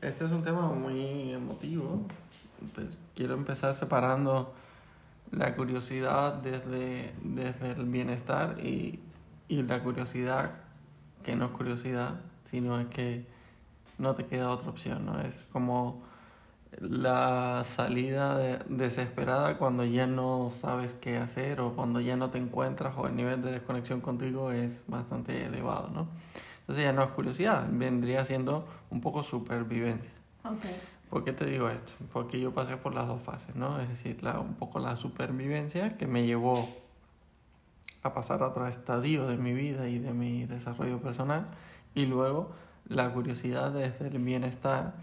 Este 0.00 0.24
es 0.24 0.30
un 0.30 0.42
tema 0.42 0.62
muy 0.68 1.32
emotivo. 1.32 2.06
Pues, 2.74 2.98
quiero 3.14 3.34
empezar 3.34 3.74
separando 3.74 4.52
la 5.30 5.54
curiosidad 5.54 6.34
desde, 6.34 7.12
desde 7.22 7.72
el 7.72 7.86
bienestar 7.86 8.58
y, 8.64 9.00
y 9.48 9.62
la 9.62 9.82
curiosidad 9.82 10.50
que 11.22 11.36
no 11.36 11.46
es 11.46 11.50
curiosidad, 11.52 12.20
sino 12.46 12.78
es 12.78 12.86
que 12.88 13.26
no 13.98 14.14
te 14.14 14.26
queda 14.26 14.50
otra 14.50 14.70
opción, 14.70 15.06
¿no? 15.06 15.20
Es 15.20 15.34
como 15.52 16.02
la 16.80 17.64
salida 17.64 18.38
de- 18.38 18.58
desesperada 18.68 19.58
cuando 19.58 19.84
ya 19.84 20.06
no 20.06 20.50
sabes 20.60 20.94
qué 21.00 21.16
hacer 21.18 21.60
o 21.60 21.74
cuando 21.74 22.00
ya 22.00 22.16
no 22.16 22.30
te 22.30 22.38
encuentras 22.38 22.94
o 22.96 23.06
el 23.06 23.14
nivel 23.14 23.42
de 23.42 23.52
desconexión 23.52 24.00
contigo 24.00 24.50
es 24.52 24.82
bastante 24.88 25.44
elevado, 25.44 25.90
¿no? 25.92 26.06
Entonces 26.62 26.84
ya 26.84 26.92
no 26.92 27.02
es 27.02 27.10
curiosidad, 27.10 27.66
vendría 27.70 28.24
siendo 28.24 28.66
un 28.90 29.00
poco 29.00 29.22
supervivencia. 29.22 30.12
Ok. 30.44 30.64
¿Por 31.10 31.24
qué 31.24 31.32
te 31.32 31.44
digo 31.44 31.68
esto? 31.68 31.92
Porque 32.12 32.40
yo 32.40 32.54
pasé 32.54 32.76
por 32.76 32.94
las 32.94 33.06
dos 33.06 33.20
fases, 33.20 33.54
¿no? 33.54 33.78
Es 33.80 33.88
decir, 33.88 34.22
la, 34.22 34.40
un 34.40 34.54
poco 34.54 34.78
la 34.78 34.96
supervivencia 34.96 35.98
que 35.98 36.06
me 36.06 36.24
llevó 36.24 36.68
a 38.02 38.14
pasar 38.14 38.42
a 38.42 38.48
otro 38.48 38.66
estadio 38.66 39.26
de 39.26 39.36
mi 39.36 39.52
vida 39.52 39.88
y 39.88 39.98
de 39.98 40.12
mi 40.12 40.46
desarrollo 40.46 41.00
personal 41.00 41.46
y 41.94 42.06
luego 42.06 42.52
la 42.88 43.12
curiosidad 43.12 43.72
desde 43.72 44.08
el 44.08 44.18
bienestar 44.18 44.94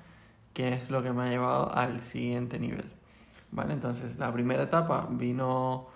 que 0.54 0.74
es 0.74 0.89
lo 0.89 1.04
que 1.04 1.13
me 1.13 1.24
ha 1.24 1.30
llevado 1.30 1.74
al 1.74 2.01
siguiente 2.01 2.60
nivel. 2.60 2.89
¿Vale? 3.51 3.74
Entonces, 3.74 4.18
la 4.18 4.32
primera 4.32 4.63
etapa 4.63 5.08
vino 5.10 5.88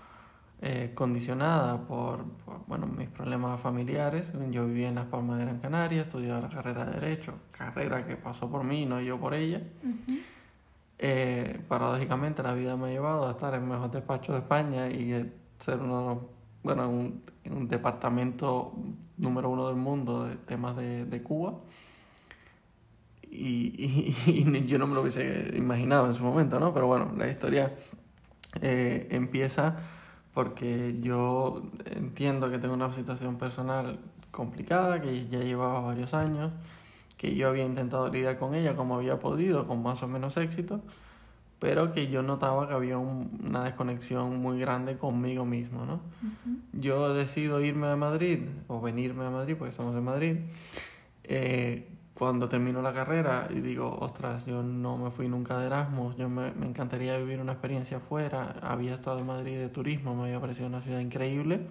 eh, 0.65 0.91
condicionada 0.95 1.77
por, 1.85 2.23
por, 2.45 2.65
bueno, 2.67 2.87
mis 2.87 3.09
problemas 3.09 3.59
familiares. 3.59 4.31
Yo 4.49 4.65
vivía 4.65 4.87
en 4.87 4.95
Las 4.95 5.07
Palmas 5.07 5.37
de 5.37 5.43
Gran 5.45 5.59
Canaria, 5.59 6.03
estudiaba 6.03 6.39
la 6.39 6.47
carrera 6.49 6.85
de 6.85 6.99
Derecho, 7.01 7.33
carrera 7.51 8.07
que 8.07 8.15
pasó 8.15 8.49
por 8.49 8.63
mí, 8.63 8.85
no 8.85 9.01
yo 9.01 9.19
por 9.19 9.33
ella. 9.33 9.61
Ujú. 9.83 10.19
Eh, 10.99 11.59
paradójicamente 11.67 12.41
la 12.43 12.53
vida 12.53 12.77
me 12.77 12.87
ha 12.87 12.91
llevado 12.91 13.27
a 13.27 13.31
estar 13.31 13.53
en 13.55 13.63
el 13.63 13.69
mejor 13.69 13.91
despacho 13.91 14.31
de 14.31 14.39
España 14.39 14.87
y 14.89 15.11
eh, 15.11 15.33
ser 15.59 15.79
uno 15.79 15.99
de 15.99 16.05
los, 16.15 16.17
bueno, 16.63 16.89
un, 16.89 17.21
un 17.51 17.67
departamento 17.67 18.73
número 19.17 19.49
uno 19.49 19.67
del 19.67 19.75
mundo 19.75 20.23
de 20.25 20.35
temas 20.37 20.77
de, 20.77 21.03
de 21.05 21.21
Cuba. 21.21 21.55
Y, 23.29 24.15
y- 24.25 24.31
y 24.55 24.65
yo 24.65 24.77
no 24.77 24.87
me 24.87 24.95
lo 24.95 25.01
hubiese 25.01 25.51
imaginado 25.57 26.07
en 26.07 26.13
su 26.13 26.23
momento, 26.23 26.57
¿no? 26.59 26.73
Pero 26.73 26.87
bueno, 26.87 27.11
la 27.17 27.29
historia 27.29 27.73
eh, 28.61 29.07
empieza 29.11 29.75
porque 30.33 30.97
yo 31.01 31.63
entiendo 31.85 32.49
que 32.49 32.57
tengo 32.59 32.73
una 32.73 32.93
situación 32.93 33.37
personal 33.37 33.99
complicada, 34.31 35.01
que 35.01 35.27
ya 35.27 35.39
llevaba 35.39 35.79
varios 35.81 36.13
años, 36.13 36.51
que 37.17 37.35
yo 37.35 37.49
había 37.49 37.65
intentado 37.65 38.09
lidiar 38.09 38.37
con 38.39 38.55
ella 38.55 38.75
como 38.75 38.95
había 38.95 39.19
podido, 39.19 39.67
con 39.67 39.83
más 39.83 40.01
o 40.01 40.07
menos 40.07 40.35
éxito, 40.37 40.81
pero 41.59 41.93
que 41.93 42.07
yo 42.07 42.23
notaba 42.23 42.67
que 42.67 42.73
había 42.73 42.97
un- 42.97 43.39
una 43.45 43.63
desconexión 43.63 44.41
muy 44.41 44.59
grande 44.59 44.97
conmigo 44.97 45.45
mismo, 45.45 45.85
¿no? 45.85 45.93
Ujú. 45.95 46.57
Yo 46.73 47.13
decido 47.13 47.61
irme 47.61 47.87
a 47.87 47.95
Madrid, 47.95 48.39
o 48.67 48.81
venirme 48.81 49.25
a 49.25 49.29
Madrid, 49.29 49.55
porque 49.57 49.71
estamos 49.71 49.95
en 49.95 50.03
Madrid, 50.03 50.35
eh, 51.23 51.87
cuando 52.13 52.47
termino 52.47 52.81
la 52.81 52.93
carrera 52.93 53.47
y 53.49 53.59
digo, 53.61 53.97
ostras, 53.99 54.45
yo 54.45 54.61
no 54.61 54.97
me 54.97 55.11
fui 55.11 55.27
nunca 55.27 55.57
de 55.57 55.65
Erasmus, 55.65 56.15
yo 56.15 56.29
me, 56.29 56.51
me 56.51 56.67
encantaría 56.67 57.17
vivir 57.17 57.39
una 57.41 57.53
experiencia 57.53 57.97
afuera, 57.97 58.55
había 58.61 58.95
estado 58.95 59.19
en 59.19 59.25
Madrid 59.25 59.57
de 59.57 59.69
turismo, 59.69 60.15
me 60.15 60.25
había 60.25 60.39
parecido 60.39 60.67
una 60.67 60.81
ciudad 60.81 60.99
increíble. 60.99 61.67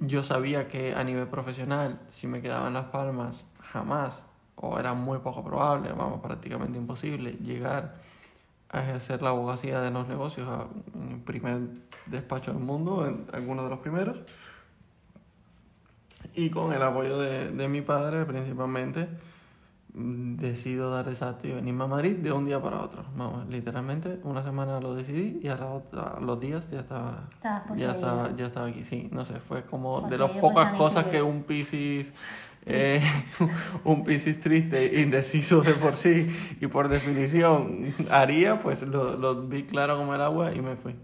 Yo 0.00 0.22
sabía 0.22 0.68
que 0.68 0.94
a 0.94 1.04
nivel 1.04 1.28
profesional, 1.28 2.00
si 2.08 2.26
me 2.26 2.40
quedaba 2.42 2.68
en 2.68 2.74
Las 2.74 2.86
Palmas, 2.86 3.44
jamás, 3.60 4.24
o 4.56 4.78
era 4.78 4.94
muy 4.94 5.18
poco 5.18 5.44
probable, 5.44 5.92
vamos, 5.92 6.20
prácticamente 6.20 6.78
imposible, 6.78 7.32
llegar 7.42 7.96
a 8.70 8.82
ejercer 8.82 9.22
la 9.22 9.30
abogacía 9.30 9.80
de 9.80 9.90
los 9.90 10.06
negocios 10.08 10.48
en 10.94 11.12
el 11.12 11.20
primer 11.20 11.60
despacho 12.06 12.52
del 12.52 12.62
mundo, 12.62 13.06
en 13.06 13.26
alguno 13.32 13.64
de 13.64 13.70
los 13.70 13.78
primeros. 13.78 14.18
Y 16.34 16.50
con 16.50 16.72
el 16.72 16.82
apoyo 16.82 17.18
de, 17.18 17.50
de 17.50 17.68
mi 17.68 17.80
padre, 17.82 18.24
principalmente, 18.24 19.08
decido 19.94 20.90
dar 20.90 21.08
el 21.08 21.16
salto 21.16 21.48
y 21.48 21.52
venirme 21.52 21.84
a 21.84 21.86
Madrid 21.86 22.16
de 22.16 22.30
un 22.32 22.44
día 22.44 22.60
para 22.60 22.80
otro. 22.82 23.04
Vamos, 23.16 23.48
literalmente, 23.48 24.20
una 24.22 24.42
semana 24.42 24.80
lo 24.80 24.94
decidí 24.94 25.40
y 25.42 25.48
a, 25.48 25.56
la 25.56 25.66
otra- 25.66 26.14
a 26.18 26.20
los 26.20 26.38
días 26.40 26.68
ya 26.70 26.80
estaba, 26.80 27.28
ya 27.76 27.92
estaba, 27.92 28.36
ya 28.36 28.46
estaba 28.46 28.66
aquí. 28.66 28.84
Sí, 28.84 29.08
no 29.12 29.24
sé, 29.24 29.34
fue 29.40 29.64
como 29.64 30.02
de 30.02 30.18
las 30.18 30.30
pocas 30.40 30.68
San 30.68 30.76
cosas 30.76 31.06
que 31.06 31.22
un 31.22 31.42
Piscis, 31.42 32.12
eh, 32.66 33.00
un 33.84 34.04
Piscis 34.04 34.40
triste, 34.40 35.00
indeciso 35.00 35.62
de 35.62 35.74
por 35.74 35.96
sí 35.96 36.28
y 36.60 36.66
por 36.66 36.88
definición 36.88 37.94
haría, 38.10 38.60
pues 38.60 38.82
lo, 38.82 39.16
lo 39.16 39.42
vi 39.46 39.64
claro 39.64 39.96
como 39.96 40.14
el 40.14 40.20
agua 40.20 40.54
y 40.54 40.60
me 40.60 40.76
fui. 40.76 40.94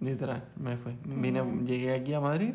Literal, 0.00 0.42
me 0.56 0.76
fui. 0.76 0.94
Vine, 1.04 1.42
llegué 1.64 1.94
aquí 1.94 2.12
a 2.12 2.20
Madrid 2.20 2.54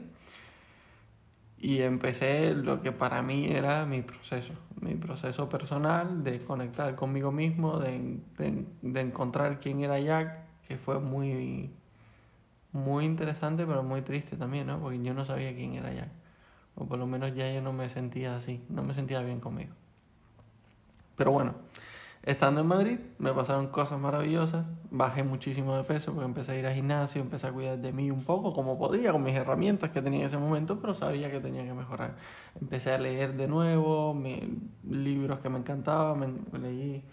y 1.59 1.81
empecé 1.81 2.53
lo 2.53 2.81
que 2.81 2.91
para 2.91 3.21
mí 3.21 3.47
era 3.47 3.85
mi 3.85 4.01
proceso, 4.01 4.53
mi 4.79 4.95
proceso 4.95 5.49
personal 5.49 6.23
de 6.23 6.43
conectar 6.43 6.95
conmigo 6.95 7.31
mismo, 7.31 7.79
de, 7.79 8.19
de, 8.37 8.65
de 8.81 9.01
encontrar 9.01 9.59
quién 9.59 9.81
era 9.81 9.99
Jack, 9.99 10.37
que 10.67 10.77
fue 10.77 10.99
muy, 10.99 11.71
muy 12.71 13.05
interesante, 13.05 13.65
pero 13.65 13.81
muy 13.83 14.01
triste 14.01 14.37
también, 14.37 14.67
¿no? 14.67 14.79
Porque 14.79 15.01
yo 15.01 15.13
no 15.13 15.25
sabía 15.25 15.55
quién 15.55 15.73
era 15.73 15.93
Jack. 15.93 16.09
O 16.75 16.85
por 16.85 16.99
lo 16.99 17.07
menos 17.07 17.33
ya 17.33 17.51
yo 17.51 17.61
no 17.61 17.73
me 17.73 17.89
sentía 17.89 18.37
así, 18.37 18.63
no 18.69 18.83
me 18.83 18.93
sentía 18.93 19.21
bien 19.21 19.39
conmigo. 19.39 19.73
Pero 21.15 21.31
bueno, 21.31 21.55
estando 22.23 22.61
en 22.61 22.67
Madrid 22.67 22.99
me 23.19 23.33
pasaron 23.33 23.67
cosas 23.67 23.99
maravillosas, 23.99 24.67
bajé 24.91 25.23
muchísimo 25.23 25.75
de 25.77 25.83
peso 25.83 26.11
porque 26.11 26.25
empecé 26.25 26.51
a 26.53 26.59
ir 26.59 26.65
al 26.67 26.73
gimnasio, 26.73 27.21
empecé 27.21 27.47
a 27.47 27.51
cuidar 27.51 27.77
de 27.77 27.91
mí 27.93 28.11
un 28.11 28.23
poco 28.23 28.53
como 28.53 28.77
podía, 28.77 29.11
con 29.11 29.23
mis 29.23 29.35
herramientas 29.35 29.91
que 29.91 30.01
tenía 30.01 30.21
en 30.21 30.25
ese 30.27 30.37
momento, 30.37 30.79
pero 30.81 30.93
sabía 30.93 31.31
que 31.31 31.39
tenía 31.39 31.63
que 31.63 31.73
mejorar. 31.73 32.15
Empecé 32.59 32.91
a 32.93 32.97
leer 32.97 33.33
de 33.35 33.47
nuevo, 33.47 34.13
me- 34.13 34.49
libros 34.89 35.39
que 35.39 35.49
me 35.49 35.59
encantaban, 35.59 36.19
me, 36.51 36.59
leí 36.59 37.03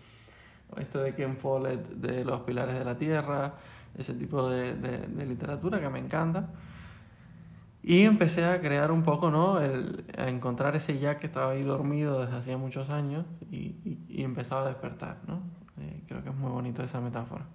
esto 0.78 1.00
de 1.00 1.14
Ken 1.14 1.36
Follett 1.36 1.86
de 1.88 2.24
Los 2.24 2.40
Pilares 2.42 2.76
de 2.78 2.84
la 2.84 2.96
Tierra, 2.96 3.54
ese 3.96 4.14
tipo 4.14 4.48
de, 4.48 4.74
de- 4.74 5.06
de 5.06 5.26
literatura 5.26 5.80
que 5.80 5.88
me 5.88 6.00
encanta. 6.00 6.48
Y 7.86 8.02
empecé 8.02 8.44
a 8.46 8.60
crear 8.60 8.90
un 8.90 9.02
poco, 9.02 9.30
¿no? 9.30 9.60
El, 9.60 10.06
a 10.16 10.28
encontrar 10.30 10.74
ese 10.74 10.98
Jack 10.98 11.20
que 11.20 11.26
estaba 11.26 11.52
ahí 11.52 11.62
dormido 11.62 12.20
desde 12.20 12.36
hacía 12.36 12.56
muchos 12.56 12.88
años 12.88 13.26
y 13.50 14.22
empezaba 14.22 14.62
a 14.62 14.68
despertar, 14.68 15.18
¿no? 15.26 15.42
Eh, 15.80 16.02
creo 16.06 16.22
que 16.22 16.30
es 16.30 16.34
muy 16.34 16.50
bonito 16.50 16.82
esa 16.82 17.00
metáfora, 17.00 17.46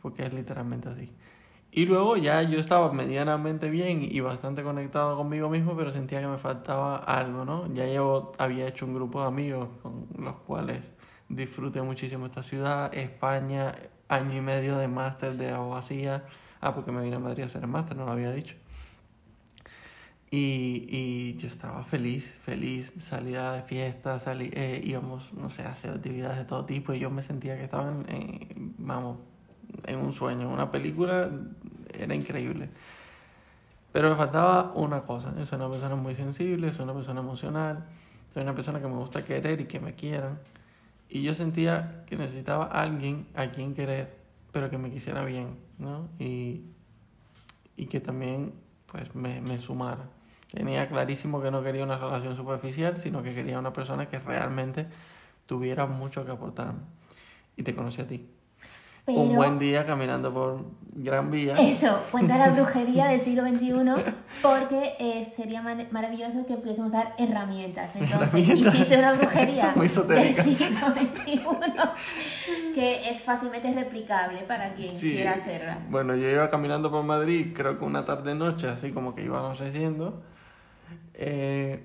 porque 0.00 0.26
es 0.26 0.32
literalmente 0.32 0.88
así. 0.88 1.10
Y 1.70 1.86
luego 1.86 2.16
ya 2.16 2.42
yo 2.42 2.58
estaba 2.58 2.92
medianamente 2.92 3.70
bien 3.70 4.02
y 4.02 4.20
bastante 4.20 4.62
conectado 4.62 5.16
conmigo 5.16 5.48
mismo, 5.48 5.74
pero 5.76 5.90
sentía 5.90 6.20
que 6.20 6.26
me 6.26 6.38
faltaba 6.38 6.96
algo, 6.98 7.44
¿no? 7.44 7.72
Ya 7.72 7.86
llevo, 7.86 8.32
había 8.38 8.68
hecho 8.68 8.84
un 8.84 8.94
grupo 8.94 9.22
de 9.22 9.28
amigos 9.28 9.68
con 9.82 10.06
los 10.18 10.34
cuales 10.40 10.82
disfruté 11.28 11.80
muchísimo 11.80 12.26
esta 12.26 12.42
ciudad, 12.42 12.92
España, 12.94 13.74
año 14.08 14.36
y 14.36 14.40
medio 14.42 14.76
de 14.76 14.88
máster 14.88 15.34
de 15.38 15.50
abogacía. 15.50 16.24
Ah, 16.60 16.74
porque 16.74 16.92
me 16.92 17.02
vine 17.02 17.16
a 17.16 17.20
Madrid 17.20 17.44
a 17.44 17.46
hacer 17.46 17.62
el 17.62 17.68
máster, 17.68 17.96
no 17.96 18.04
lo 18.04 18.12
había 18.12 18.32
dicho. 18.32 18.54
Y, 20.32 20.88
y 20.90 21.36
yo 21.38 21.46
estaba 21.48 21.84
feliz, 21.84 22.26
feliz, 22.44 22.92
salía 22.98 23.52
de 23.52 23.62
fiesta, 23.64 24.18
salí, 24.18 24.50
eh, 24.54 24.80
íbamos, 24.84 25.32
no 25.34 25.50
sé, 25.50 25.62
a 25.62 25.72
hacer 25.72 25.90
actividades 25.92 26.38
de 26.38 26.46
todo 26.46 26.64
tipo 26.66 26.94
y 26.94 27.00
yo 27.00 27.10
me 27.10 27.22
sentía 27.22 27.56
que 27.58 27.64
estaba, 27.64 27.90
en, 27.90 28.06
en- 28.10 28.74
vamos, 28.78 29.18
en 29.86 29.98
un 29.98 30.12
sueño, 30.14 30.42
en 30.42 30.48
una 30.48 30.70
película, 30.72 31.30
era 31.94 32.14
increíble. 32.14 32.70
Pero 33.92 34.10
me 34.10 34.16
faltaba 34.16 34.72
una 34.74 35.02
cosa, 35.02 35.32
soy 35.46 35.56
una 35.56 35.68
persona 35.68 35.96
muy 35.96 36.14
sensible, 36.14 36.72
soy 36.72 36.84
una 36.84 36.94
persona 36.94 37.20
emocional, 37.20 37.84
soy 38.32 38.42
una 38.42 38.54
persona 38.54 38.80
que 38.80 38.88
me 38.88 38.94
gusta 38.96 39.24
querer 39.24 39.60
y 39.60 39.66
que 39.66 39.80
me 39.80 39.94
quieran. 39.94 40.38
Y 41.10 41.22
yo 41.22 41.34
sentía 41.34 42.04
que 42.06 42.16
necesitaba 42.16 42.66
a 42.66 42.82
alguien 42.82 43.26
a 43.34 43.48
quien 43.50 43.74
querer, 43.74 44.16
pero 44.52 44.70
que 44.70 44.78
me 44.78 44.90
quisiera 44.90 45.24
bien, 45.24 45.58
¿no? 45.78 46.08
Y, 46.18 46.62
y 47.76 47.86
que 47.86 48.00
también 48.00 48.52
pues 48.86 49.14
me, 49.14 49.40
me 49.40 49.58
sumara. 49.58 50.04
Tenía 50.52 50.86
clarísimo 50.86 51.40
que 51.40 51.50
no 51.50 51.62
quería 51.62 51.82
una 51.82 51.96
relación 51.96 52.36
superficial, 52.36 52.98
sino 52.98 53.22
que 53.22 53.34
quería 53.34 53.58
una 53.58 53.72
persona 53.72 54.08
que 54.08 54.18
realmente 54.18 54.86
tuviera 55.46 55.86
mucho 55.86 56.26
que 56.26 56.32
aportarme. 56.32 56.80
Y 57.56 57.62
te 57.62 57.74
conocí 57.74 58.02
a 58.02 58.06
ti. 58.06 58.28
un 59.06 59.34
buen 59.34 59.58
día 59.58 59.86
caminando 59.86 60.32
por 60.32 60.66
Gran 60.92 61.30
Vía. 61.30 61.54
Eso, 61.54 62.02
cuenta 62.10 62.36
la 62.36 62.50
brujería 62.50 63.06
del 63.06 63.20
siglo 63.20 63.42
XXI, 63.48 64.12
porque 64.42 64.94
eh, 64.98 65.24
sería 65.34 65.62
maravilloso 65.90 66.44
que 66.46 66.56
pudiésemos 66.56 66.92
dar 66.92 67.14
herramientas. 67.16 67.92
Entonces, 67.96 68.48
hiciste 68.48 68.98
una 68.98 69.14
brujería 69.14 69.72
del 69.72 70.34
siglo 70.34 70.86
XXI 70.94 71.40
que 72.74 73.08
es 73.10 73.22
fácilmente 73.22 73.72
replicable 73.72 74.42
para 74.42 74.74
quien 74.74 74.94
quiera 74.98 75.32
hacerla. 75.32 75.78
Bueno, 75.88 76.14
yo 76.14 76.28
iba 76.28 76.50
caminando 76.50 76.90
por 76.90 77.02
Madrid, 77.04 77.52
creo 77.54 77.78
que 77.78 77.84
una 77.86 78.04
tarde-noche, 78.04 78.68
así 78.68 78.92
como 78.92 79.14
que 79.14 79.22
íbamos 79.22 79.58
haciendo. 79.60 80.22
Eh, 81.14 81.82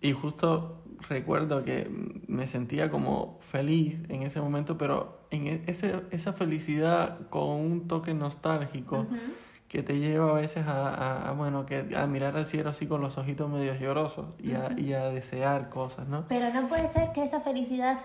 y 0.00 0.12
justo 0.12 0.82
recuerdo 1.08 1.64
que 1.64 1.88
me 2.26 2.46
sentía 2.46 2.90
como 2.90 3.38
feliz 3.40 3.98
en 4.08 4.22
ese 4.22 4.40
momento, 4.40 4.78
pero 4.78 5.26
en 5.30 5.46
e, 5.46 5.62
ese, 5.66 6.02
esa 6.10 6.32
felicidad 6.32 7.28
con 7.28 7.48
un 7.50 7.88
toque 7.88 8.14
nostálgico 8.14 9.06
que 9.68 9.82
te 9.82 9.98
lleva 9.98 10.30
a 10.30 10.34
veces 10.34 10.64
a, 10.66 11.32
bueno, 11.36 11.64
que, 11.64 11.96
a 11.96 12.06
mirar 12.06 12.36
al 12.36 12.46
cielo 12.46 12.70
así 12.70 12.86
con 12.86 13.00
los 13.00 13.16
ojitos 13.16 13.48
medio 13.48 13.74
llorosos 13.74 14.26
y, 14.38 14.52
a, 14.52 14.70
y 14.76 14.92
a 14.92 15.08
desear 15.08 15.70
cosas, 15.70 16.06
¿no? 16.08 16.26
Pero 16.28 16.52
no 16.52 16.68
puede 16.68 16.88
ser 16.88 17.12
que 17.12 17.24
esa 17.24 17.40
felicidad 17.40 18.00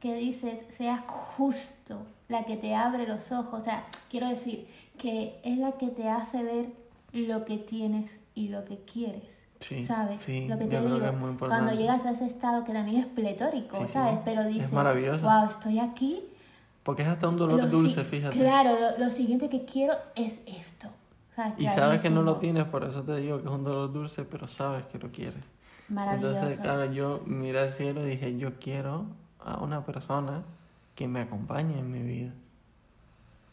que 0.00 0.16
dices 0.16 0.58
sea 0.76 1.04
justo 1.06 2.02
la 2.28 2.44
que 2.44 2.56
te 2.56 2.74
abre 2.74 3.06
los 3.06 3.30
ojos, 3.30 3.60
o 3.60 3.64
sea, 3.64 3.84
quiero 4.10 4.28
decir 4.28 4.66
que 4.98 5.38
es 5.44 5.58
la 5.58 5.72
que 5.72 5.88
te 5.88 6.08
hace 6.08 6.42
ver 6.42 6.66
lo 7.12 7.44
que 7.44 7.58
tienes 7.58 8.18
y 8.34 8.48
lo 8.48 8.64
que 8.64 8.78
quieres. 8.78 9.38
¿Sabes? 9.86 10.18
lo 10.48 10.58
que 10.58 10.66
te 10.66 10.80
digo, 10.80 11.36
cuando 11.38 11.72
llegas 11.72 12.04
a 12.04 12.12
ese 12.12 12.26
estado 12.26 12.64
que 12.64 12.72
también 12.72 13.00
es 13.00 13.06
pletórico, 13.06 13.86
¿sabes? 13.86 14.18
Pero 14.24 14.44
dices, 14.44 14.64
es 14.64 14.72
maravilloso. 14.72 15.24
wow, 15.24 15.48
estoy 15.48 15.78
aquí. 15.78 16.22
Porque 16.82 17.02
es 17.02 17.08
hasta 17.08 17.28
un 17.28 17.36
dolor 17.36 17.70
dulce, 17.70 18.04
fíjate. 18.04 18.38
Claro, 18.38 18.76
lo, 18.98 19.10
siguiente 19.10 19.48
que 19.48 19.64
quiero 19.64 19.94
es 20.16 20.40
esto. 20.46 20.88
y 21.56 21.68
sabes 21.68 22.02
que 22.02 22.10
no 22.10 22.22
lo 22.22 22.36
tienes, 22.36 22.64
por 22.66 22.84
eso 22.84 23.02
te 23.02 23.16
digo 23.16 23.38
que 23.40 23.46
es 23.46 23.52
un 23.52 23.64
dolor 23.64 23.92
dulce, 23.92 24.24
pero 24.24 24.48
sabes 24.48 24.84
que 24.86 24.98
lo 24.98 25.10
quieres. 25.10 25.42
Maravilloso. 25.88 26.34
Entonces, 26.34 26.60
claro, 26.60 26.92
yo 26.92 27.22
miré 27.26 27.60
al 27.60 27.70
cielo 27.72 28.06
y 28.06 28.10
dije, 28.10 28.36
yo 28.36 28.58
quiero 28.58 29.06
a 29.38 29.62
una 29.62 29.84
persona 29.84 30.42
que 30.94 31.06
me 31.06 31.20
acompañe 31.20 31.78
en 31.78 31.90
mi 31.90 32.02
vida. 32.02 32.32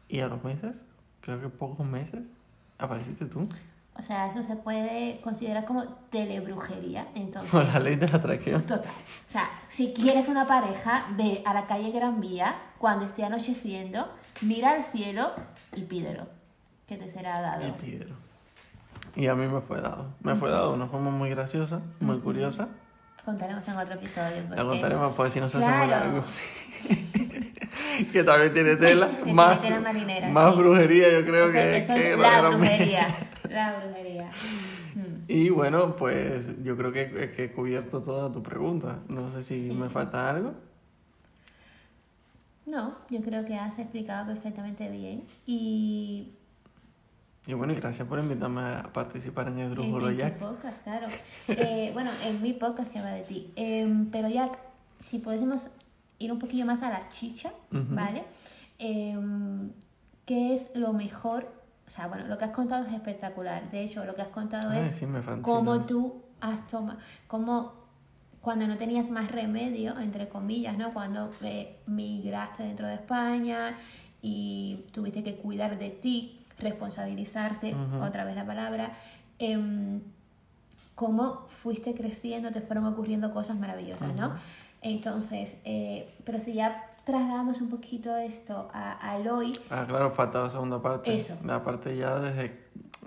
Y 0.08 0.22
a 0.22 0.28
los 0.28 0.44
meses, 0.44 0.76
creo 1.22 1.40
que 1.40 1.50
pocos 1.50 1.86
meses, 1.86 2.26
apareciste 2.80 3.26
tú. 3.26 3.48
O 4.00 4.04
sea, 4.04 4.28
eso 4.28 4.44
se 4.44 4.56
puede 4.56 5.20
considerar 5.22 5.66
como 5.66 5.84
telebrujería. 6.10 7.08
Entonces, 7.16 7.52
Con 7.52 7.68
la 7.68 7.80
ley 7.80 7.98
de 7.98 8.08
la 8.08 8.18
atracción. 8.18 8.64
Total. 8.64 8.94
O 9.28 9.32
sea, 9.32 9.50
si 9.68 9.94
quieres 9.94 10.30
una 10.30 10.48
pareja, 10.48 11.08
ve 11.18 11.44
a 11.46 11.54
la 11.54 11.68
calle 11.68 11.92
Gran 11.92 12.22
Vía 12.22 12.56
cuando 12.78 13.06
esté 13.06 13.26
anocheciendo, 13.26 14.08
mira 14.42 14.72
al 14.72 14.86
cielo 14.86 15.32
y 15.76 15.82
pídelo, 15.82 16.28
que 16.88 16.96
te 16.96 17.12
será 17.12 17.42
dado. 17.42 17.68
Y 17.68 17.72
pídelo. 17.74 18.16
Y 19.16 19.28
a 19.28 19.36
mí 19.36 19.48
me 19.48 19.60
fue 19.60 19.82
dado. 19.82 20.08
Me 20.22 20.36
fue 20.36 20.50
dado 20.50 20.70
de 20.70 20.76
una 20.76 20.88
forma 20.88 21.12
muy 21.12 21.30
graciosa, 21.30 21.82
muy 22.00 22.20
curiosa. 22.20 22.70
Contaremos 23.26 23.68
en 23.68 23.78
otro 23.78 23.96
episodio. 23.96 24.44
Lo 24.56 24.70
contaremos, 24.70 25.14
pues 25.16 25.34
si 25.34 25.42
no 25.42 25.50
se 25.50 25.58
hace 25.58 25.70
muy 25.70 25.88
largo. 25.88 26.24
que 28.14 28.24
también 28.24 28.54
tiene 28.54 28.76
tela. 28.78 29.10
más, 29.26 29.62
más 30.32 30.56
brujería, 30.56 31.12
yo 31.12 31.26
creo 31.26 31.52
que, 31.52 31.86
que 31.86 32.16
la 32.16 32.50
brujería. 32.50 33.08
La 33.50 33.80
brujería. 33.84 34.32
Hmm. 34.96 35.24
Y 35.28 35.50
bueno, 35.50 35.96
pues 35.96 36.64
yo 36.64 36.78
creo 36.78 36.92
que, 36.92 37.34
he 37.38 37.52
cubierto 37.52 38.02
toda 38.02 38.32
tu 38.32 38.42
pregunta. 38.44 39.00
No 39.08 39.32
sé 39.32 39.44
si 39.44 39.72
me 39.72 39.90
falta 39.90 40.30
algo. 40.30 40.54
No, 42.66 42.96
yo 43.10 43.22
creo 43.22 43.46
que 43.46 43.56
has 43.56 43.78
explicado 43.80 44.28
perfectamente 44.28 44.90
bien. 44.90 45.24
Y. 45.46 46.32
Y 47.48 47.54
bueno, 47.54 47.74
gracias 47.76 48.08
por 48.08 48.20
invitarme 48.20 48.62
a 48.62 48.90
participar 48.94 49.48
en 49.48 49.60
el 49.60 49.72
Drújulo 49.72 50.12
Jack. 50.12 50.34
En 50.34 50.40
podcast, 50.40 50.84
claro. 50.84 51.08
eh, 51.48 51.90
bueno, 51.94 52.12
en 52.24 52.42
mi 52.42 52.54
podcast 52.54 52.92
que 52.92 53.02
va 53.02 53.12
de 53.12 53.24
ti. 53.24 53.52
Em, 53.56 54.12
pero 54.12 54.30
Jack, 54.30 54.60
si 55.10 55.18
pudiésemos 55.18 55.68
ir 56.20 56.32
un 56.32 56.38
poquillo 56.38 56.66
más 56.66 56.84
a 56.84 56.90
la 56.90 57.10
chicha, 57.10 57.52
¿vale? 57.72 58.26
Em, 58.78 59.72
¿Qué 60.28 60.54
es 60.54 60.70
lo 60.76 60.94
mejor 60.94 61.59
o 61.90 61.92
sea, 61.92 62.06
bueno, 62.08 62.28
lo 62.28 62.38
que 62.38 62.46
has 62.46 62.52
contado 62.52 62.86
es 62.86 62.94
espectacular. 62.94 63.72
De 63.72 63.84
hecho, 63.84 64.06
lo 64.06 64.14
que 64.14 64.22
has 64.22 64.28
contado 64.28 64.72
es 64.74 65.04
cómo 65.42 65.86
tú 65.86 66.22
has 66.40 66.68
tomado, 66.68 67.00
cómo 67.28 67.74
cuando 68.42 68.68
no 68.68 68.78
tenías 68.78 69.10
más 69.10 69.32
remedio, 69.32 70.00
entre 70.00 70.30
comillas, 70.30 70.78
¿no? 70.78 70.94
Cuando 70.94 71.32
eh, 71.42 71.78
migraste 71.88 72.64
dentro 72.64 72.88
de 72.88 72.94
España 72.94 73.76
y 74.22 74.86
tuviste 74.92 75.24
que 75.24 75.38
cuidar 75.38 75.80
de 75.80 75.90
ti, 75.90 76.46
responsabilizarte, 76.60 77.76
otra 78.02 78.24
vez 78.24 78.36
la 78.36 78.46
palabra, 78.46 78.94
eh, 79.40 80.00
cómo 80.94 81.48
fuiste 81.64 81.96
creciendo, 81.96 82.52
te 82.52 82.62
fueron 82.62 82.86
ocurriendo 82.86 83.34
cosas 83.34 83.58
maravillosas, 83.58 84.14
¿no? 84.14 84.36
Entonces, 84.82 85.56
eh, 85.66 86.14
pero 86.24 86.40
si 86.40 86.54
ya 86.54 86.89
trasladamos 87.10 87.60
un 87.62 87.70
poquito 87.70 88.16
esto 88.16 88.70
a, 88.74 89.18
hoy. 89.32 89.54
Ah, 89.70 89.86
claro, 89.88 90.12
falta 90.12 90.44
la 90.44 90.50
segunda 90.50 90.82
parte. 90.82 91.18
Eso. 91.18 91.36
La 91.44 91.64
parte 91.64 91.96
ya 91.98 92.20
desde, 92.20 92.60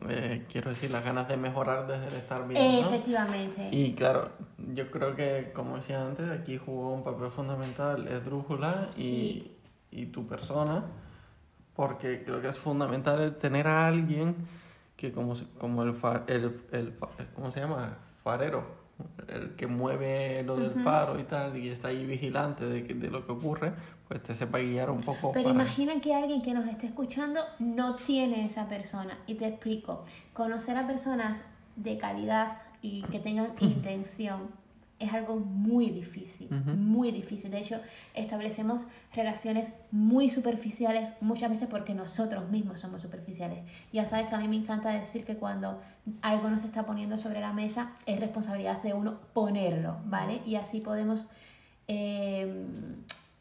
eh, 0.08 0.44
quiero 0.50 0.70
decir, 0.70 0.90
las 0.90 1.04
ganas 1.04 1.28
de 1.28 1.36
mejorar 1.36 1.86
desde 1.86 2.08
el 2.08 2.14
estar 2.14 2.46
bien. 2.46 2.60
Efectivamente. 2.60 3.68
Y 3.70 3.94
claro, 3.94 4.30
yo 4.74 4.90
creo 4.90 5.14
que, 5.14 5.52
como 5.54 5.76
decía 5.76 6.04
antes, 6.04 6.28
aquí 6.30 6.58
jugó 6.58 6.92
un 6.92 7.04
papel 7.04 7.30
fundamental 7.30 8.08
Esdrújula 8.08 8.90
y, 8.96 9.52
y 9.90 10.06
tu 10.06 10.26
persona, 10.26 10.84
porque 11.76 12.24
creo 12.24 12.42
que 12.42 12.48
es 12.48 12.58
fundamental 12.58 13.36
tener 13.36 13.68
a 13.68 13.86
alguien 13.86 14.34
que 14.96 15.12
como, 15.12 15.36
como 15.58 15.84
el, 15.84 15.94
el, 16.26 16.60
el, 16.72 16.94
¿cómo 17.34 17.50
se 17.52 17.60
llama? 17.60 17.98
Farero 18.22 18.81
el 19.28 19.54
que 19.56 19.66
mueve 19.66 20.42
lo 20.42 20.56
del 20.56 20.82
faro 20.82 21.18
y 21.18 21.24
tal, 21.24 21.56
y 21.56 21.68
está 21.68 21.88
ahí 21.88 22.04
vigilante 22.04 22.64
de, 22.64 22.82
de 22.82 23.10
lo 23.10 23.24
que 23.26 23.32
ocurre, 23.32 23.72
pues 24.08 24.22
te 24.22 24.34
sepa 24.34 24.58
guiar 24.58 24.90
un 24.90 25.02
poco. 25.02 25.32
Pero 25.32 25.50
imagina 25.50 26.00
que 26.00 26.14
alguien 26.14 26.42
que 26.42 26.54
nos 26.54 26.66
esté 26.66 26.86
escuchando 26.86 27.40
no 27.58 27.96
tiene 27.96 28.46
esa 28.46 28.68
persona. 28.68 29.18
Y 29.26 29.34
te 29.34 29.46
explico, 29.46 30.04
conocer 30.32 30.76
a 30.76 30.86
personas 30.86 31.40
de 31.76 31.98
calidad 31.98 32.58
y 32.82 33.02
que 33.02 33.18
tengan 33.18 33.52
intención 33.60 34.61
es 35.02 35.12
algo 35.12 35.36
muy 35.36 35.90
difícil, 35.90 36.48
muy 36.50 37.10
difícil. 37.10 37.50
De 37.50 37.58
hecho, 37.58 37.80
establecemos 38.14 38.84
relaciones 39.14 39.68
muy 39.90 40.30
superficiales 40.30 41.10
muchas 41.20 41.50
veces 41.50 41.68
porque 41.68 41.94
nosotros 41.94 42.48
mismos 42.50 42.80
somos 42.80 43.02
superficiales. 43.02 43.64
Ya 43.92 44.06
sabes 44.06 44.28
que 44.28 44.34
a 44.36 44.38
mí 44.38 44.48
me 44.48 44.56
encanta 44.56 44.90
decir 44.90 45.24
que 45.24 45.36
cuando 45.36 45.80
algo 46.20 46.50
nos 46.50 46.62
está 46.62 46.86
poniendo 46.86 47.18
sobre 47.18 47.40
la 47.40 47.52
mesa 47.52 47.92
es 48.06 48.20
responsabilidad 48.20 48.82
de 48.82 48.94
uno 48.94 49.18
ponerlo, 49.32 49.96
¿vale? 50.04 50.40
Y 50.46 50.54
así 50.54 50.80
podemos 50.80 51.26
eh, 51.88 52.64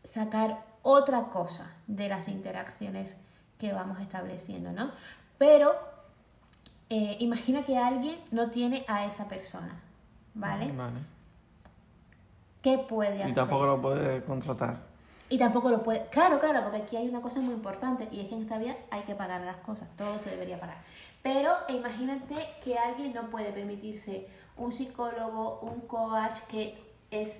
sacar 0.04 0.65
otra 0.82 1.26
cosa 1.26 1.76
de 1.86 2.10
las 2.10 2.28
interacciones 2.28 3.13
que 3.60 3.71
vamos 3.71 4.00
estableciendo, 4.00 4.71
¿no? 4.71 4.91
Pero 5.38 5.76
eh, 6.89 7.17
imagina 7.19 7.63
que 7.63 7.78
alguien 7.78 8.15
no 8.32 8.50
tiene 8.50 8.84
a 8.88 9.06
esa 9.06 9.28
persona, 9.28 9.80
¿vale? 10.34 10.71
Vale 10.71 11.21
¿Qué 12.62 12.78
puede 12.78 13.15
hacer? 13.15 13.30
Y 13.30 13.34
tampoco 13.34 13.65
lo 13.65 13.82
puede 13.82 14.24
contratar. 14.24 14.78
Y 15.30 15.38
tampoco 15.38 15.69
lo 15.69 15.82
puede. 15.82 16.08
Claro, 16.08 16.39
claro, 16.39 16.62
porque 16.63 16.78
aquí 16.78 16.97
hay 16.97 17.08
una 17.08 17.21
cosa 17.21 17.39
muy 17.39 17.54
importante 17.54 18.08
y 18.12 18.19
es 18.19 18.28
que 18.28 18.36
en 18.36 18.41
esta 18.41 18.58
vida 18.58 18.76
hay 18.89 19.04
que 19.04 19.15
pagar 19.15 19.41
las 19.41 19.58
cosas, 19.58 19.88
todo 19.97 20.19
se 20.19 20.30
debería 20.30 20.60
pagar. 20.60 20.78
Pero 21.24 21.54
imagínate 21.69 22.36
que 22.63 22.78
alguien 22.78 23.13
no 23.13 23.30
puede 23.30 23.52
permitirse 23.52 24.28
un 24.58 24.74
psicólogo, 24.74 25.60
un 25.62 25.82
coach, 25.82 26.38
que 26.50 26.78
es 27.12 27.39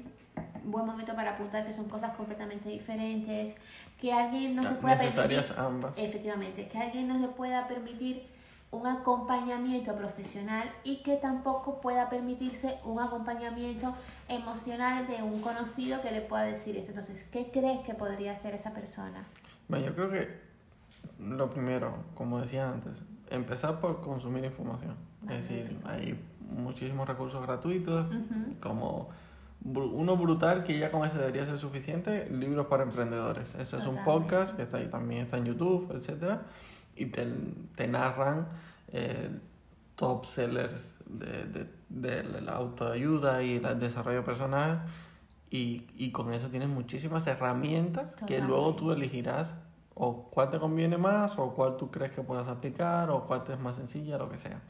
buen 0.64 0.86
momento 0.86 1.16
para 1.16 1.32
apuntar 1.32 1.66
que 1.66 1.74
son 1.74 1.90
cosas 1.90 2.16
completamente 2.16 2.70
diferentes, 2.70 3.56
que 4.00 4.14
alguien 4.14 4.56
no 4.56 4.64
se 4.64 4.76
pueda 4.76 4.98
permitir. 4.98 5.54
ambas. 5.58 5.94
Efectivamente, 5.98 6.68
que 6.68 6.78
alguien 6.78 7.08
no 7.08 7.20
se 7.20 7.28
pueda 7.28 7.68
permitir 7.68 8.26
un 8.72 8.88
acompañamiento 8.88 9.94
profesional 9.96 10.72
y 10.86 11.04
que 11.04 11.18
tampoco 11.18 11.82
pueda 11.82 12.10
permitirse 12.10 12.78
un 12.86 13.02
acompañamiento 13.02 13.94
emocional 14.30 15.08
de 15.08 15.22
un 15.22 15.42
conocido 15.42 16.02
que 16.02 16.12
le 16.12 16.22
pueda 16.22 16.44
decir 16.44 16.78
esto. 16.78 16.92
Entonces, 16.92 17.24
¿qué 17.32 17.52
crees 17.52 17.82
que 17.86 17.94
podría 17.94 18.32
hacer 18.32 18.56
esa 18.56 18.72
persona? 18.72 19.26
Bueno, 19.68 19.88
yo 19.88 19.96
creo 19.96 20.10
que 20.10 20.30
lo 21.20 21.50
primero, 21.50 21.96
como 22.16 22.40
decía 22.40 22.70
antes, 22.70 23.04
empezar 23.30 23.82
por 23.82 24.02
consumir 24.02 24.46
información. 24.46 24.96
es 25.24 25.50
decir, 25.50 25.78
hay 25.86 26.18
muchísimos 26.50 27.08
recursos 27.08 27.42
gratuitos, 27.46 28.08
como 28.62 29.10
uno 29.64 30.16
brutal 30.16 30.64
que 30.64 30.80
ya 30.80 30.92
con 30.92 31.06
ese 31.06 31.18
debería 31.18 31.46
ser 31.46 31.60
suficiente, 31.60 32.30
libros 32.30 32.68
para 32.68 32.84
emprendedores. 32.84 33.54
Ese 33.56 33.78
es 33.78 33.86
un 33.86 33.98
podcast 34.06 34.56
que 34.56 34.64
está 34.64 34.78
ahí 34.78 34.88
también, 34.88 35.24
está 35.24 35.38
en 35.38 35.46
YouTube, 35.46 35.92
etcétera 35.94 36.44
y 36.96 37.06
te, 37.08 37.88
narran 37.88 38.48
eh, 38.90 39.30
top 39.96 40.26
sellers 40.26 40.74
de, 41.06 41.68
de, 41.90 42.42
la 42.42 42.54
autoayuda 42.54 43.44
y 43.44 43.58
el 43.58 43.80
desarrollo 43.80 44.24
personal 44.24 44.86
y, 45.50 45.88
y, 45.96 46.12
con 46.12 46.34
eso 46.34 46.50
tienes 46.50 46.70
muchísimas 46.70 47.28
herramientas 47.28 48.16
que 48.26 48.40
luego 48.40 48.76
tú 48.76 48.92
elegirás 48.92 49.54
O 49.94 50.30
cuál 50.30 50.50
te 50.50 50.60
conviene 50.60 50.98
más, 50.98 51.38
o 51.38 51.54
cuál 51.54 51.76
tú 51.76 51.92
crees 51.92 52.14
que 52.14 52.22
puedas 52.22 52.48
aplicar, 52.48 53.10
o 53.10 53.28
cuál 53.28 53.44
te 53.44 53.54
es 53.54 53.60
más 53.60 53.76
sencilla, 53.76 54.18
lo 54.18 54.30
que 54.30 54.38
sea. 54.38 54.62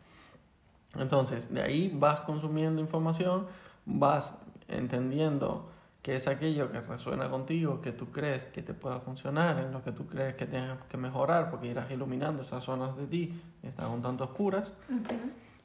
Entonces, 0.96 1.54
de 1.54 1.62
ahí 1.62 1.96
vas 1.96 2.22
consumiendo 2.22 2.82
información, 2.82 3.46
vas 3.86 4.34
entendiendo 4.68 5.70
qué 6.02 6.16
es 6.16 6.28
aquello 6.28 6.72
que 6.72 6.82
resuena 6.82 7.30
contigo, 7.30 7.82
que 7.82 7.92
tú 7.92 8.12
crees 8.12 8.46
que 8.46 8.64
te 8.64 8.74
pueda 8.74 9.00
funcionar, 9.00 9.60
en 9.60 9.72
lo 9.72 9.84
que 9.84 9.92
tú 9.92 10.08
crees 10.08 10.36
que 10.36 10.48
tienes 10.48 10.78
que 10.90 10.98
mejorar, 10.98 11.52
porque 11.52 11.68
irás 11.68 11.92
iluminando 11.92 12.42
esas 12.42 12.64
zonas 12.64 12.98
de 12.98 13.06
ti 13.06 13.42
que 13.62 13.68
están 13.68 13.92
un 13.92 14.02
tanto 14.02 14.24
oscuras. 14.24 14.72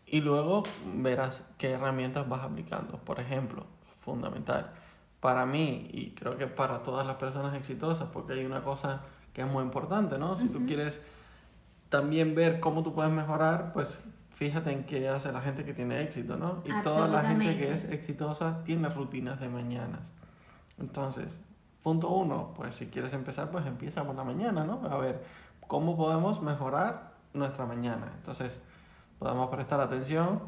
Y 0.07 0.21
luego 0.21 0.65
verás 0.95 1.43
qué 1.59 1.71
herramientas 1.73 2.29
vas 2.29 2.43
aplicando. 2.43 2.99
Por 2.99 3.19
ejemplo, 3.19 3.65
fundamental, 4.01 4.71
para 5.21 5.47
mí 5.47 5.89
y 5.93 6.11
creo 6.11 6.37
que 6.37 6.47
para 6.47 6.83
todas 6.83 7.07
las 7.07 7.17
personas 7.17 7.55
exitosas, 7.57 8.09
porque 8.13 8.35
hay 8.35 8.45
una 8.45 8.63
cosa 8.63 9.01
que 9.33 9.43
es 9.43 9.49
muy 9.49 9.63
importante, 9.63 10.19
¿no? 10.19 10.37
Si 10.37 10.49
tú 10.49 10.65
quieres 10.67 11.01
también 11.89 12.35
ver 12.35 12.61
cómo 12.61 12.83
tú 12.83 12.95
puedes 12.95 13.13
mejorar, 13.13 13.73
pues 13.73 13.99
fíjate 14.35 14.71
en 14.71 14.85
qué 14.85 15.09
hace 15.09 15.33
la 15.33 15.41
gente 15.41 15.65
que 15.65 15.73
tiene 15.73 16.03
éxito, 16.03 16.37
¿no? 16.37 16.63
Y 16.65 16.83
toda 16.83 17.09
la 17.09 17.23
gente 17.23 17.57
que 17.57 17.73
es 17.73 17.85
exitosa 17.85 18.63
tiene 18.65 18.89
rutinas 18.91 19.41
de 19.41 19.49
mañanas. 19.49 20.16
Entonces, 20.79 21.39
punto 21.83 22.09
uno, 22.09 22.53
pues 22.57 22.75
si 22.75 22.87
quieres 22.87 23.13
empezar, 23.13 23.51
pues 23.51 23.67
empieza 23.67 24.05
por 24.05 24.15
la 24.15 24.25
mañana, 24.25 24.65
¿no? 24.65 24.81
A 24.91 24.99
ver, 24.99 25.25
¿cómo 25.67 25.97
podemos 25.97 26.43
mejorar 26.43 27.13
nuestra 27.33 27.67
mañana? 27.67 28.13
Entonces, 28.17 28.59
podemos 29.19 29.51
prestar 29.51 29.81
atención 29.81 30.41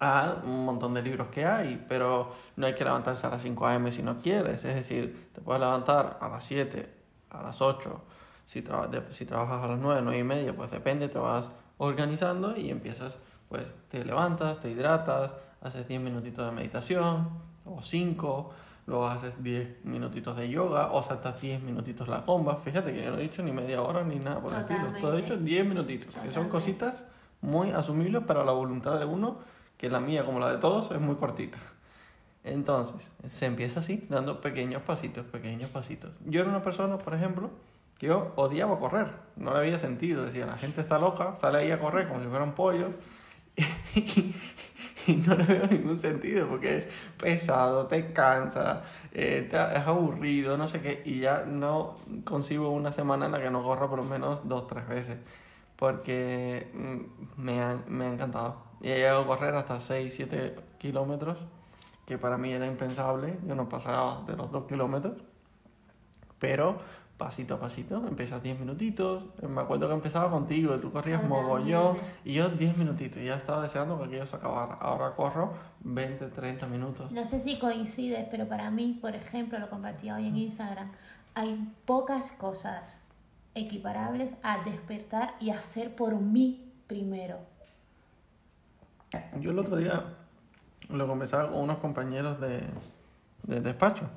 a 0.00 0.36
un 0.44 0.64
montón 0.64 0.94
de 0.94 1.02
libros 1.02 1.28
que 1.28 1.46
hay, 1.46 1.84
pero 1.88 2.32
no 2.56 2.66
hay 2.66 2.74
que 2.74 2.84
levantarse 2.84 3.24
a 3.26 3.30
las 3.30 3.42
5 3.42 3.66
a.m. 3.66 3.92
si 3.92 4.02
no 4.02 4.20
quieres, 4.20 4.64
es 4.64 4.74
decir, 4.74 5.30
te 5.32 5.40
puedes 5.40 5.60
levantar 5.60 6.18
a 6.20 6.28
las 6.28 6.44
7, 6.44 6.92
a 7.30 7.42
las 7.42 7.62
8, 7.62 8.00
si, 8.44 8.64
si 9.12 9.26
trabajas 9.26 9.62
a 9.62 9.68
las 9.68 9.78
9, 9.78 10.00
9 10.02 10.18
y 10.18 10.24
media, 10.24 10.56
pues 10.56 10.72
depende, 10.72 11.08
te 11.08 11.18
vas 11.18 11.48
organizando 11.78 12.56
y 12.56 12.70
empiezas, 12.70 13.16
pues 13.48 13.72
te 13.90 14.04
levantas, 14.04 14.58
te 14.58 14.70
hidratas, 14.70 15.34
haces 15.60 15.86
10 15.86 16.00
minutitos 16.00 16.44
de 16.46 16.52
meditación 16.52 17.28
o 17.64 17.80
5, 17.80 18.50
luego 18.86 19.06
haces 19.06 19.32
10 19.42 19.84
minutitos 19.84 20.36
de 20.36 20.48
yoga 20.48 20.92
o 20.92 21.02
saltas 21.02 21.40
10 21.40 21.62
minutitos 21.62 22.08
la 22.08 22.24
comba. 22.24 22.56
Fíjate 22.56 22.92
que 22.92 23.04
yo 23.04 23.10
no 23.10 23.18
he 23.18 23.22
dicho 23.22 23.42
ni 23.42 23.52
media 23.52 23.82
hora 23.82 24.04
ni 24.04 24.16
nada 24.16 24.40
por 24.40 24.52
el 24.52 24.60
estilo, 24.60 24.92
todo 25.00 25.16
he 25.16 25.22
dicho 25.22 25.36
10 25.36 25.66
minutitos, 25.66 26.14
que 26.16 26.32
son 26.32 26.48
cositas 26.48 27.02
muy 27.40 27.70
asumibles 27.70 28.24
para 28.24 28.44
la 28.44 28.52
voluntad 28.52 28.98
de 28.98 29.04
uno, 29.04 29.38
que 29.76 29.88
la 29.88 30.00
mía 30.00 30.24
como 30.24 30.40
la 30.40 30.50
de 30.50 30.58
todos 30.58 30.90
es 30.90 31.00
muy 31.00 31.16
cortita. 31.16 31.58
Entonces, 32.44 33.10
se 33.28 33.46
empieza 33.46 33.80
así, 33.80 34.04
dando 34.08 34.40
pequeños 34.40 34.82
pasitos, 34.82 35.24
pequeños 35.26 35.70
pasitos. 35.70 36.10
Yo 36.26 36.40
era 36.40 36.50
una 36.50 36.62
persona, 36.62 36.98
por 36.98 37.14
ejemplo, 37.14 37.50
que 37.98 38.08
yo 38.08 38.32
odiaba 38.34 38.78
correr, 38.80 39.12
no 39.36 39.52
le 39.52 39.60
había 39.60 39.78
sentido, 39.78 40.24
decía, 40.24 40.46
la 40.46 40.58
gente 40.58 40.80
está 40.80 40.98
loca, 40.98 41.36
sale 41.40 41.58
ahí 41.58 41.70
a 41.70 41.78
correr 41.78 42.08
como 42.08 42.20
si 42.20 42.26
fuera 42.26 42.42
un 42.44 42.52
pollo, 42.52 42.90
y, 45.06 45.16
no 45.16 45.34
le 45.34 45.44
veo 45.44 45.66
ningún 45.66 45.98
sentido, 45.98 46.48
porque 46.48 46.78
es 46.78 46.88
pesado, 47.18 47.86
te 47.86 48.12
cansa, 48.12 48.82
eh, 49.12 49.48
es 49.50 49.86
aburrido, 49.86 50.56
no 50.56 50.68
sé 50.68 50.80
qué, 50.80 51.02
y 51.04 51.20
ya 51.20 51.44
no 51.46 51.96
consigo 52.24 52.70
una 52.70 52.92
semana 52.92 53.26
en 53.26 53.32
la 53.32 53.40
que 53.40 53.50
no 53.50 53.62
corra 53.62 53.88
por 53.88 53.98
lo 53.98 54.04
menos 54.04 54.46
dos, 54.48 54.66
tres 54.66 54.86
veces 54.88 55.18
porque 55.82 56.70
mm, 56.74 57.42
me 57.42 57.60
ha, 57.60 57.76
me 57.88 58.04
ha 58.04 58.12
encantado. 58.12 58.54
Y 58.80 58.88
he 58.88 58.98
llegado 58.98 59.22
a 59.22 59.26
correr 59.26 59.52
hasta 59.56 59.80
6, 59.80 60.12
7 60.14 60.54
kilómetros, 60.78 61.38
que 62.06 62.18
para 62.18 62.38
mí 62.38 62.52
era 62.52 62.66
impensable, 62.66 63.36
yo 63.48 63.56
no 63.56 63.68
pasaba 63.68 64.22
de 64.24 64.36
los 64.36 64.52
2 64.52 64.66
kilómetros, 64.68 65.16
pero 66.38 66.78
pasito 67.16 67.54
a 67.54 67.60
pasito, 67.60 68.04
empiezas 68.06 68.42
10 68.42 68.60
minutitos, 68.60 69.24
me 69.48 69.60
acuerdo 69.60 69.86
que 69.88 69.94
empezaba 69.94 70.30
contigo, 70.30 70.78
tú 70.80 70.90
corrías 70.90 71.22
mogollón, 71.24 71.96
y 72.24 72.34
yo 72.34 72.48
10 72.48 72.76
minutitos, 72.76 73.18
y 73.22 73.26
ya 73.26 73.36
estaba 73.36 73.62
deseando 73.62 73.98
que 73.98 74.04
aquello 74.04 74.26
se 74.26 74.36
acabara. 74.36 74.74
Ahora 74.74 75.14
corro 75.14 75.52
20, 75.80 76.26
30 76.28 76.66
minutos. 76.66 77.12
No 77.12 77.26
sé 77.26 77.40
si 77.40 77.58
coincides, 77.58 78.26
pero 78.30 78.48
para 78.48 78.70
mí, 78.70 78.98
por 79.00 79.14
ejemplo, 79.14 79.58
lo 79.58 79.70
compartí 79.70 80.10
hoy 80.10 80.26
en 80.26 80.36
Instagram, 80.36 80.90
hay 81.34 81.72
pocas 81.84 82.32
cosas 82.32 82.98
equiparables 83.54 84.32
a 84.42 84.64
despertar 84.64 85.34
y 85.38 85.50
hacer 85.50 85.94
por 85.94 86.16
mí 86.16 86.72
primero. 86.86 87.38
Yo 89.40 89.50
el 89.50 89.58
otro 89.58 89.76
día 89.76 90.04
lo 90.88 91.06
conversaba 91.06 91.50
con 91.50 91.60
unos 91.60 91.78
compañeros 91.78 92.40
de, 92.40 92.62
despacho. 93.60 94.08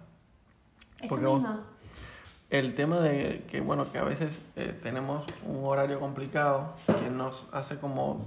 Porque 1.09 1.25
mismo? 1.25 1.74
El 2.49 2.75
tema 2.75 2.99
de 2.99 3.43
que, 3.49 3.61
bueno, 3.61 3.91
que 3.91 3.97
a 3.97 4.03
veces 4.03 4.41
eh, 4.55 4.77
tenemos 4.83 5.25
un 5.45 5.63
horario 5.65 5.99
complicado 5.99 6.73
que 6.85 7.09
nos 7.09 7.47
hace 7.51 7.77
como, 7.77 8.25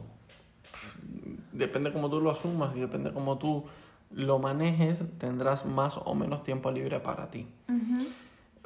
depende 1.53 1.93
cómo 1.93 2.11
tú 2.11 2.21
lo 2.21 2.31
asumas 2.31 2.75
y 2.77 2.81
depende 2.81 3.13
cómo 3.13 3.39
tú 3.39 3.65
lo 4.11 4.39
manejes, 4.39 5.03
tendrás 5.19 5.65
más 5.67 5.99
o 6.05 6.15
menos 6.15 6.43
tiempo 6.43 6.71
libre 6.71 7.01
para 7.01 7.31
ti. 7.31 7.47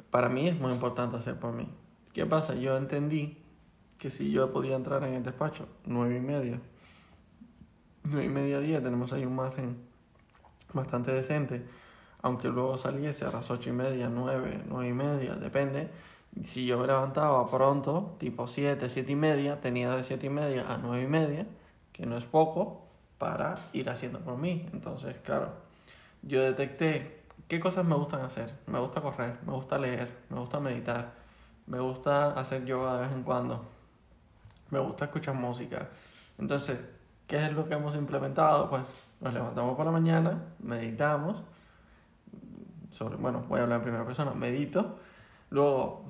Para 0.09 0.29
mí 0.29 0.47
es 0.47 0.59
muy 0.59 0.71
importante 0.71 1.17
hacer 1.17 1.35
por 1.35 1.53
mí. 1.53 1.67
¿Qué 2.13 2.25
pasa? 2.25 2.55
Yo 2.55 2.77
entendí 2.77 3.37
que 3.97 4.09
si 4.09 4.31
yo 4.31 4.51
podía 4.51 4.75
entrar 4.75 5.03
en 5.03 5.13
el 5.15 5.23
despacho 5.23 5.67
nueve 5.85 6.17
y 6.17 6.21
media, 6.21 6.59
nueve 8.03 8.25
y 8.25 8.29
media 8.29 8.59
día, 8.59 8.81
tenemos 8.81 9.11
ahí 9.13 9.25
un 9.25 9.35
margen 9.35 9.77
bastante 10.73 11.11
decente, 11.11 11.65
aunque 12.23 12.47
luego 12.49 12.77
saliese 12.79 13.25
a 13.25 13.31
las 13.31 13.51
ocho 13.51 13.69
y 13.69 13.73
media, 13.73 14.09
nueve, 14.09 14.61
nueve 14.67 14.87
y 14.89 14.93
media, 14.93 15.35
depende. 15.35 15.89
Si 16.43 16.65
yo 16.65 16.79
me 16.79 16.87
levantaba 16.87 17.47
pronto, 17.51 18.15
tipo 18.19 18.47
siete, 18.47 18.89
siete 18.89 19.11
y 19.11 19.15
media, 19.15 19.61
tenía 19.61 19.91
de 19.95 20.03
siete 20.03 20.25
y 20.25 20.29
media 20.31 20.65
a 20.67 20.77
nueve 20.77 21.03
y 21.03 21.07
media, 21.07 21.45
que 21.91 22.07
no 22.07 22.17
es 22.17 22.25
poco, 22.25 22.87
para 23.19 23.59
ir 23.73 23.89
haciendo 23.91 24.19
por 24.19 24.37
mí. 24.37 24.67
Entonces, 24.73 25.15
claro, 25.23 25.49
yo 26.23 26.41
detecté 26.41 27.21
qué 27.47 27.59
cosas 27.59 27.85
me 27.85 27.95
gustan 27.95 28.21
hacer. 28.21 28.51
Me 28.65 28.79
gusta 28.79 29.01
correr, 29.01 29.37
me 29.45 29.53
gusta 29.53 29.77
leer, 29.77 30.09
me 30.29 30.39
gusta 30.39 30.59
meditar 30.59 31.23
me 31.65 31.79
gusta 31.79 32.31
hacer 32.39 32.65
yoga 32.65 32.95
de 32.95 33.01
vez 33.03 33.11
en 33.11 33.23
cuando, 33.23 33.65
me 34.69 34.79
gusta 34.79 35.05
escuchar 35.05 35.35
música. 35.35 35.89
Entonces, 36.37 36.79
¿qué 37.27 37.45
es 37.45 37.53
lo 37.53 37.67
que 37.67 37.75
hemos 37.75 37.95
implementado? 37.95 38.69
Pues 38.69 38.83
nos 39.21 39.33
levantamos 39.33 39.75
por 39.75 39.85
la 39.85 39.91
mañana, 39.91 40.43
meditamos, 40.59 41.43
sobre, 42.93 43.17
bueno, 43.17 43.43
voy 43.49 43.59
a 43.59 43.63
hablar 43.63 43.79
en 43.79 43.83
primera 43.83 44.05
persona, 44.05 44.33
medito, 44.33 44.97
luego 45.49 46.03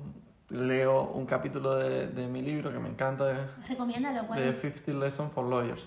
leo 0.50 1.10
un 1.14 1.26
capítulo 1.26 1.76
de, 1.76 2.06
de 2.08 2.26
mi 2.28 2.42
libro 2.42 2.72
que 2.72 2.78
me 2.78 2.88
encanta, 2.88 3.24
de, 3.26 3.34
Recomiéndalo, 3.68 4.32
de 4.34 4.52
50 4.52 4.92
Lessons 4.92 5.32
for 5.32 5.48
Lawyers. 5.48 5.84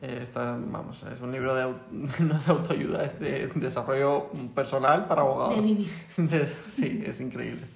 Eh, 0.00 0.26
vamos, 0.34 1.02
es 1.12 1.20
un 1.20 1.32
libro 1.32 1.54
de, 1.56 1.64
no 2.24 2.38
de 2.38 2.50
autoayuda, 2.50 3.04
es 3.04 3.18
de 3.18 3.48
desarrollo 3.56 4.28
personal 4.54 5.06
para 5.06 5.22
abogados. 5.22 5.56
De 5.56 5.62
vivir. 5.62 5.90
sí, 6.70 7.02
es 7.04 7.20
increíble. 7.20 7.66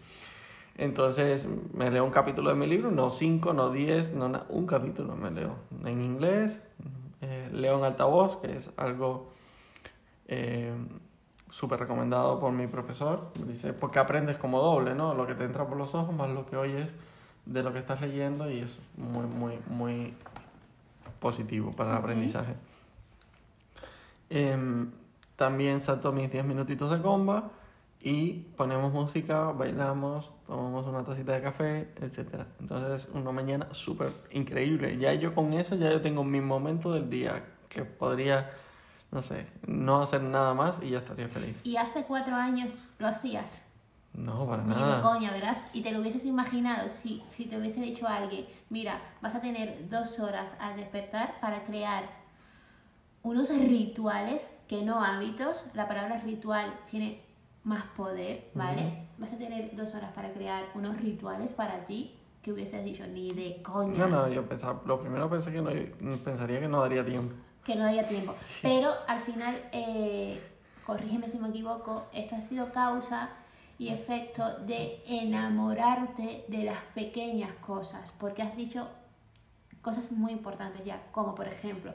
Entonces 0.78 1.46
me 1.74 1.90
leo 1.90 2.04
un 2.04 2.12
capítulo 2.12 2.50
de 2.50 2.56
mi 2.56 2.66
libro, 2.66 2.90
no 2.90 3.10
cinco, 3.10 3.52
no 3.52 3.70
diez, 3.70 4.12
no 4.12 4.46
un 4.48 4.66
capítulo 4.66 5.16
me 5.16 5.30
leo 5.30 5.56
en 5.84 6.02
inglés, 6.02 6.62
eh, 7.20 7.50
leo 7.52 7.78
en 7.78 7.84
altavoz, 7.84 8.38
que 8.38 8.56
es 8.56 8.70
algo 8.76 9.32
eh, 10.28 10.72
súper 11.52 11.78
recomendado 11.78 12.40
por 12.40 12.50
mi 12.52 12.66
profesor. 12.66 13.30
Dice, 13.46 13.72
porque 13.72 14.00
aprendes 14.00 14.38
como 14.38 14.60
doble, 14.60 14.96
¿no? 14.96 15.14
Lo 15.14 15.26
que 15.26 15.34
te 15.34 15.44
entra 15.44 15.66
por 15.66 15.76
los 15.76 15.94
ojos 15.94 16.12
más 16.14 16.30
lo 16.30 16.46
que 16.46 16.56
oyes 16.56 16.92
de 17.46 17.62
lo 17.62 17.72
que 17.72 17.78
estás 17.78 18.00
leyendo 18.00 18.50
y 18.50 18.60
es 18.60 18.78
muy, 18.96 19.26
muy, 19.26 19.58
muy 19.68 20.14
positivo 21.20 21.72
para 21.72 21.90
el 21.92 21.96
aprendizaje. 21.98 22.54
Em, 24.30 24.90
también 25.36 25.80
salto 25.80 26.10
mis 26.10 26.30
10 26.30 26.44
minutitos 26.44 26.90
de 26.90 27.02
comba 27.02 27.50
y 28.00 28.32
ponemos 28.56 28.92
música, 28.92 29.52
bailamos, 29.52 30.30
tomamos 30.46 30.86
una 30.86 31.04
tacita 31.04 31.32
de 31.32 31.42
café, 31.42 31.88
etc. 32.00 32.46
Entonces, 32.60 33.08
una 33.12 33.30
mañana 33.30 33.68
súper 33.72 34.10
increíble. 34.30 34.96
Ya 34.98 35.12
yo 35.12 35.34
con 35.34 35.52
eso, 35.52 35.76
ya 35.76 35.90
yo 35.90 36.00
tengo 36.00 36.24
mi 36.24 36.40
momento 36.40 36.92
del 36.92 37.10
día 37.10 37.44
que 37.68 37.84
podría, 37.84 38.50
no 39.12 39.22
sé, 39.22 39.46
no 39.66 40.02
hacer 40.02 40.22
nada 40.22 40.54
más 40.54 40.78
y 40.82 40.90
ya 40.90 40.98
estaría 40.98 41.28
feliz. 41.28 41.60
¿Y 41.64 41.76
hace 41.76 42.02
cuatro 42.04 42.34
años 42.34 42.74
lo 42.98 43.06
hacías? 43.06 43.46
No, 44.14 44.46
para 44.46 44.62
Ni 44.62 44.74
nada. 44.74 44.96
de 44.96 45.02
coña, 45.02 45.30
¿verdad? 45.30 45.56
Y 45.72 45.82
te 45.82 45.92
lo 45.92 46.00
hubieses 46.00 46.24
imaginado 46.24 46.88
si, 46.88 47.22
si 47.30 47.44
te 47.46 47.58
hubiese 47.58 47.80
dicho 47.80 48.06
a 48.08 48.16
alguien, 48.16 48.46
mira, 48.68 49.00
vas 49.20 49.34
a 49.34 49.40
tener 49.40 49.88
dos 49.88 50.18
horas 50.18 50.54
al 50.58 50.76
despertar 50.76 51.40
para 51.40 51.62
crear 51.64 52.04
unos 53.22 53.48
rituales 53.48 54.42
que 54.66 54.82
no 54.82 55.02
hábitos. 55.02 55.62
La 55.74 55.88
palabra 55.88 56.18
ritual 56.18 56.74
tiene 56.90 57.22
más 57.64 57.84
poder, 57.96 58.50
¿vale? 58.54 59.06
Vas 59.18 59.32
a 59.32 59.36
tener 59.38 59.74
dos 59.76 59.94
horas 59.94 60.12
para 60.12 60.32
crear 60.32 60.64
unos 60.74 61.00
rituales 61.00 61.52
para 61.52 61.86
ti 61.86 62.14
que 62.42 62.52
hubieses 62.52 62.84
dicho 62.84 63.06
ni 63.06 63.30
de 63.30 63.62
coña. 63.62 64.06
No, 64.06 64.08
no, 64.08 64.28
yo 64.28 64.46
pensaba, 64.48 64.80
lo 64.84 65.00
primero 65.00 65.30
pensé 65.30 65.52
que 65.52 65.60
no, 65.60 66.16
pensaría 66.18 66.60
que 66.60 66.68
no 66.68 66.80
daría 66.80 67.04
tiempo. 67.04 67.34
Que 67.64 67.76
no 67.76 67.84
daría 67.84 68.08
tiempo. 68.08 68.34
Pero 68.60 68.90
al 69.06 69.20
final, 69.20 69.62
eh, 69.72 70.40
corrígeme 70.84 71.28
si 71.28 71.38
me 71.38 71.48
equivoco, 71.48 72.06
esto 72.12 72.36
ha 72.36 72.40
sido 72.40 72.72
causa 72.72 73.30
y 73.78 73.88
efecto 73.88 74.58
de 74.60 75.02
enamorarte 75.06 76.44
de 76.48 76.64
las 76.64 76.82
pequeñas 76.94 77.52
cosas, 77.54 78.12
porque 78.18 78.42
has 78.42 78.56
dicho 78.56 78.88
cosas 79.80 80.12
muy 80.12 80.32
importantes 80.32 80.84
ya, 80.84 81.02
como 81.10 81.34
por 81.34 81.48
ejemplo 81.48 81.92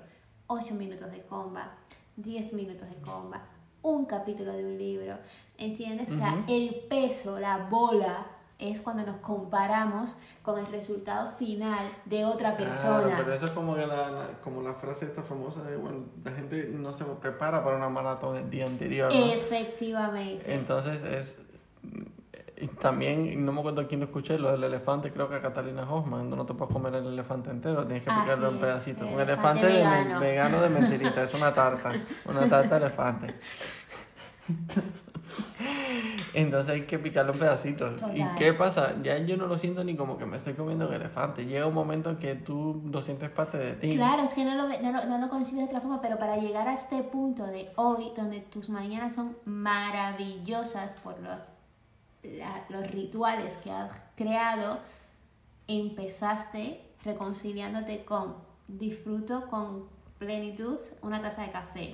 8 0.48 0.76
minutos 0.76 1.12
de 1.12 1.22
comba, 1.24 1.72
10 2.18 2.54
minutos 2.54 2.90
de 2.90 2.96
comba, 2.98 3.42
un 3.82 4.06
capítulo 4.06 4.54
de 4.54 4.66
un 4.66 4.78
libro, 4.78 5.18
¿entiendes? 5.58 6.10
O 6.12 6.16
sea, 6.16 6.44
el 6.48 6.76
peso, 6.90 7.40
la 7.40 7.58
bola, 7.58 8.26
es 8.60 8.82
cuando 8.82 9.06
nos 9.06 9.18
comparamos 9.18 10.16
con 10.42 10.58
el 10.58 10.66
resultado 10.68 11.32
final 11.34 11.92
de 12.06 12.26
otra 12.26 12.58
persona. 12.58 13.04
Claro, 13.04 13.24
pero 13.24 13.34
eso 13.34 13.46
es 13.46 13.52
como, 13.52 13.76
que 13.76 13.86
la, 13.86 14.30
como 14.44 14.62
la 14.62 14.74
frase 14.74 15.06
esta 15.06 15.22
famosa 15.22 15.62
de, 15.64 15.78
bueno, 15.78 16.06
la 16.24 16.32
gente 16.32 16.70
no 16.74 16.92
se 16.92 17.06
prepara 17.06 17.64
para 17.64 17.78
una 17.78 17.90
maratón 17.90 18.36
el 18.38 18.50
día 18.50 18.66
anterior. 18.66 19.14
¿no? 19.14 19.26
Efectivamente. 19.26 20.52
Entonces 20.52 21.04
es... 21.04 21.38
y 22.60 22.68
También, 22.68 23.46
no 23.46 23.52
me 23.52 23.60
acuerdo 23.60 23.88
quién 23.88 24.00
lo 24.00 24.08
escuché, 24.08 24.40
lo 24.40 24.52
del 24.52 24.64
elefante, 24.64 25.12
creo 25.12 25.30
que 25.30 25.36
a 25.36 25.42
Catalina 25.42 25.84
Hoffman, 25.84 26.28
no 26.28 26.46
te 26.46 26.56
puedes 26.56 26.74
comer 26.74 26.96
el 26.96 27.06
elefante 27.06 27.52
entero, 27.52 27.86
tienes 27.86 28.04
que 28.04 28.10
picarlo 28.10 28.50
en 28.50 28.58
pedacitos. 28.58 29.08
Un 29.08 29.20
elefante 29.20 29.68
vegano. 29.68 30.20
vegano 30.20 30.62
de 30.62 30.70
mentirita, 30.70 31.24
es 31.24 31.34
una 31.36 31.54
tarta, 31.54 31.94
una 32.26 32.50
tarta 32.50 32.80
de 32.80 32.86
elefante. 32.86 33.36
Entonces 36.40 36.74
hay 36.76 36.82
que 36.86 37.00
picarlo 37.00 37.34
en 37.34 37.40
pedacitos. 37.40 38.02
¿Y 38.14 38.22
qué 38.38 38.54
pasa? 38.54 38.96
Ya 39.02 39.18
yo 39.18 39.38
no 39.38 39.48
lo 39.48 39.58
siento 39.58 39.84
ni 39.84 39.96
como 39.96 40.18
que 40.18 40.26
me 40.26 40.38
estoy 40.38 40.54
comiendo 40.54 40.88
un 40.88 40.94
elefante. 40.94 41.46
Llega 41.46 41.66
un 41.66 41.74
momento 41.74 42.10
en 42.12 42.18
que 42.18 42.36
tú 42.36 42.82
lo 42.92 43.02
sientes 43.02 43.30
parte 43.32 43.58
de 43.58 43.74
ti. 43.74 43.96
Claro, 43.96 44.22
es 44.24 44.34
que 44.34 44.46
no 44.46 44.54
lo, 44.56 44.68
no, 44.68 44.92
lo, 44.92 45.06
no 45.06 45.18
lo 45.18 45.30
concibes 45.30 45.62
de 45.62 45.66
otra 45.66 45.82
forma, 45.82 46.00
pero 46.02 46.18
para 46.20 46.38
llegar 46.38 46.68
a 46.68 46.74
este 46.76 47.02
punto 47.02 47.46
de 47.48 47.70
hoy, 47.76 48.12
donde 48.16 48.42
tus 48.42 48.70
mañanas 48.70 49.16
son 49.16 49.36
maravillosas 49.46 50.94
por 51.04 51.20
los, 51.22 51.42
la- 52.24 52.64
los 52.70 52.86
rituales 52.92 53.54
que 53.64 53.72
has 53.72 53.92
creado, 54.16 54.80
empezaste 55.68 56.82
reconciliándote 57.04 58.06
con 58.06 58.36
disfruto 58.68 59.48
con 59.48 59.86
plenitud 60.18 60.78
una 61.02 61.22
taza 61.22 61.44
de 61.44 61.52
café. 61.52 61.94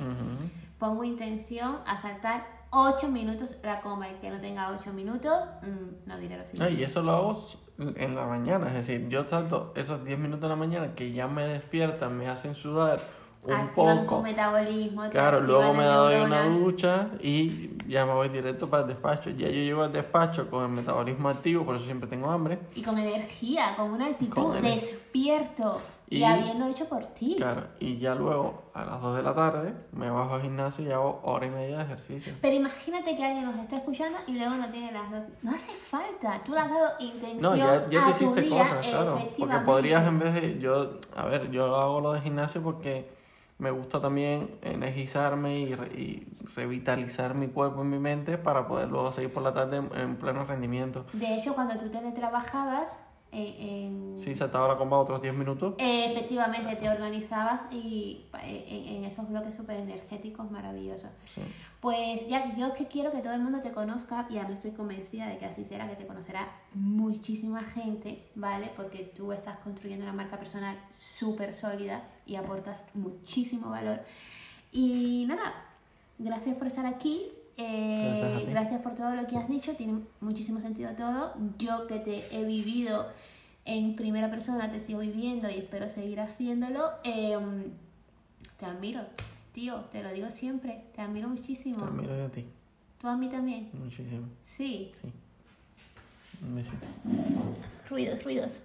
Pongo 0.79 1.03
intención 1.03 1.77
a 1.85 2.01
saltar 2.01 2.45
8 2.73 3.07
minutos 3.07 3.55
la 3.63 3.81
coma. 3.81 4.09
El 4.09 4.15
que 4.17 4.29
no 4.29 4.39
tenga 4.39 4.69
8 4.71 4.91
minutos, 4.93 5.43
mm, 5.61 6.07
no 6.09 6.17
diré 6.17 6.37
lo 6.37 6.45
siguiente. 6.45 6.73
y 6.73 6.83
eso 6.83 7.01
lo 7.01 7.11
hago 7.11 7.45
en 7.77 8.15
la 8.15 8.25
mañana, 8.25 8.67
es 8.67 8.73
decir, 8.73 9.07
yo 9.09 9.25
salto 9.25 9.73
esos 9.75 10.03
10 10.05 10.17
minutos 10.19 10.41
de 10.41 10.49
la 10.49 10.55
mañana 10.55 10.93
que 10.95 11.11
ya 11.11 11.27
me 11.27 11.43
despiertan, 11.47 12.17
me 12.17 12.27
hacen 12.27 12.55
sudar 12.55 12.99
un 13.43 13.51
Activan 13.51 13.99
tu 14.03 14.05
poco. 14.07 14.21
metabolismo. 14.23 15.03
te 15.03 15.09
Claro, 15.09 15.41
luego 15.41 15.73
me 15.73 15.83
doy 15.83 16.15
una 16.21 16.45
ducha 16.45 17.09
y 17.21 17.71
ya 17.89 18.05
me 18.05 18.13
voy 18.13 18.29
directo 18.29 18.69
para 18.69 18.83
el 18.83 18.89
despacho. 18.89 19.31
Ya 19.31 19.47
yo 19.47 19.53
llego 19.55 19.83
al 19.83 19.91
despacho 19.91 20.49
con 20.49 20.63
el 20.63 20.69
metabolismo 20.69 21.27
activo, 21.29 21.65
por 21.65 21.75
eso 21.75 21.83
siempre 21.85 22.07
tengo 22.07 22.29
hambre. 22.31 22.59
Y 22.73 22.81
con 22.81 22.97
energía, 22.97 23.75
con 23.75 23.91
una 23.91 24.05
actitud 24.07 24.33
Con 24.33 24.61
despierto 24.61 25.81
y, 26.13 26.17
Y- 26.19 26.23
habiendo 26.23 26.67
hecho 26.67 26.87
por 26.87 27.05
ti. 27.07 27.35
Claro, 27.37 27.63
y 27.79 27.97
ya 27.97 28.13
luego 28.15 28.63
a 28.73 28.85
las 28.85 29.01
2 29.01 29.15
de 29.17 29.23
la 29.23 29.33
tarde 29.33 29.73
me 29.91 30.09
bajo 30.09 30.35
al 30.35 30.41
gimnasio 30.41 30.85
y 30.85 30.91
hago 30.91 31.19
hora 31.23 31.45
y 31.45 31.49
media 31.49 31.77
de 31.77 31.83
ejercicio. 31.83 32.33
Pero 32.41 32.55
imagínate 32.55 33.15
que 33.17 33.23
alguien 33.25 33.45
nos 33.45 33.55
está 33.57 33.77
escuchando 33.77 34.19
y 34.27 34.33
luego 34.37 34.55
no 34.55 34.69
tiene 34.69 34.91
las 34.91 35.09
dos. 35.09 35.23
No 35.41 35.51
hace 35.51 35.71
falta. 35.73 36.41
Tú 36.43 36.51
le 36.53 36.59
has 36.59 36.69
dado 36.69 36.91
intención 36.99 37.41
No, 37.41 37.55
ya, 37.55 37.87
ya 37.89 38.03
a 38.03 38.05
te 38.05 38.11
tu 38.11 38.23
hiciste 38.25 38.41
día, 38.41 38.63
cosas, 38.63 38.85
claro. 38.85 39.19
Porque 39.39 39.57
podrías 39.59 40.05
en 40.07 40.19
vez 40.19 40.33
de. 40.35 40.59
Yo, 40.59 40.99
a 41.15 41.25
ver, 41.25 41.49
yo 41.51 41.75
hago 41.75 41.99
lo 42.01 42.13
de 42.13 42.21
gimnasio 42.21 42.61
porque 42.61 43.09
me 43.57 43.71
gusta 43.71 44.01
también 44.01 44.55
energizarme 44.61 45.59
y, 45.61 45.75
re- 45.75 45.87
y 45.99 46.27
revitalizar 46.55 47.33
mi 47.35 47.47
cuerpo 47.47 47.81
y 47.83 47.85
mi 47.87 47.99
mente 47.99 48.37
para 48.37 48.67
poder 48.67 48.89
luego 48.89 49.11
seguir 49.11 49.31
por 49.31 49.41
la 49.43 49.53
tarde 49.53 49.77
en, 49.77 49.89
en 49.95 50.15
pleno 50.17 50.43
rendimiento. 50.45 51.05
De 51.13 51.35
hecho, 51.35 51.53
cuando 51.55 51.77
tú 51.77 51.89
teletrabajabas, 51.89 52.99
eh, 53.33 53.85
en... 53.85 54.19
Si 54.19 54.35
saltaba 54.35 54.67
la 54.67 54.77
comba 54.77 54.99
otros 54.99 55.21
10 55.21 55.33
minutos. 55.33 55.73
Eh, 55.79 56.11
efectivamente 56.11 56.75
te 56.75 56.87
organizabas 56.87 57.61
y 57.71 58.25
eh, 58.43 58.65
en, 58.67 58.97
en 58.97 59.03
esos 59.05 59.27
bloques 59.27 59.55
súper 59.55 59.77
energéticos 59.77 60.51
maravillosos. 60.51 61.09
Sí. 61.25 61.41
Pues 61.81 62.27
ya, 62.27 62.55
yo 62.55 62.73
que 62.73 62.87
quiero 62.87 63.11
que 63.11 63.19
todo 63.19 63.33
el 63.33 63.41
mundo 63.41 63.61
te 63.61 63.71
conozca, 63.71 64.27
y 64.29 64.35
ya 64.35 64.47
me 64.47 64.53
estoy 64.53 64.71
convencida 64.71 65.27
de 65.27 65.37
que 65.37 65.45
así 65.45 65.65
será, 65.65 65.89
que 65.89 65.95
te 65.95 66.05
conocerá 66.05 66.47
muchísima 66.73 67.63
gente, 67.63 68.23
¿vale? 68.35 68.71
Porque 68.75 69.11
tú 69.15 69.31
estás 69.31 69.57
construyendo 69.59 70.05
una 70.05 70.13
marca 70.13 70.37
personal 70.37 70.77
súper 70.91 71.53
sólida 71.53 72.03
y 72.25 72.35
aportas 72.35 72.79
muchísimo 72.93 73.69
valor. 73.69 73.99
Y 74.71 75.25
nada, 75.27 75.53
gracias 76.19 76.55
por 76.55 76.67
estar 76.67 76.85
aquí. 76.85 77.31
Eh, 77.57 78.45
Gracias 78.49 78.81
por 78.81 78.95
todo 78.95 79.15
lo 79.15 79.27
que 79.27 79.37
has 79.37 79.47
dicho, 79.47 79.75
tiene 79.75 80.01
muchísimo 80.21 80.59
sentido 80.59 80.91
todo. 80.95 81.33
Yo 81.59 81.87
que 81.87 81.99
te 81.99 82.35
he 82.35 82.45
vivido 82.45 83.07
en 83.65 83.95
primera 83.95 84.29
persona, 84.29 84.71
te 84.71 84.79
sigo 84.79 84.99
viviendo 84.99 85.49
y 85.49 85.55
espero 85.55 85.89
seguir 85.89 86.19
haciéndolo. 86.19 86.91
em, 87.03 87.63
te 88.59 88.65
admiro, 88.65 89.01
tío, 89.53 89.81
te 89.91 90.03
lo 90.03 90.11
digo 90.11 90.29
siempre, 90.31 90.83
te 90.95 91.01
admiro 91.01 91.27
muchísimo. 91.27 91.77
Te 91.77 91.83
admiro 91.83 92.17
yo 92.17 92.25
a 92.25 92.29
ti. 92.29 92.45
¿Tú 92.99 93.07
a 93.07 93.17
mí 93.17 93.27
también? 93.29 93.69
Muchísimo. 93.73 94.27
Sí. 94.45 94.91
Sí. 95.01 95.11
Un 96.45 96.55
besito. 96.55 96.87
Ruidos, 97.89 98.23
ruidos. 98.23 98.59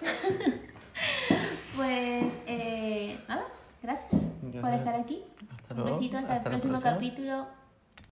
pues, 1.76 2.24
eh, 2.46 3.18
nada, 3.28 3.46
gracias, 3.82 4.22
por 4.60 4.72
estar 4.72 4.94
aquí. 4.94 5.22
Hasta 5.68 5.74
Un 5.74 5.84
besito, 5.84 6.18
hasta, 6.18 6.32
el 6.32 6.38
Hasta 6.38 6.50
la 6.50 6.58
próximo 6.58 6.80
capítulo. 6.80 7.57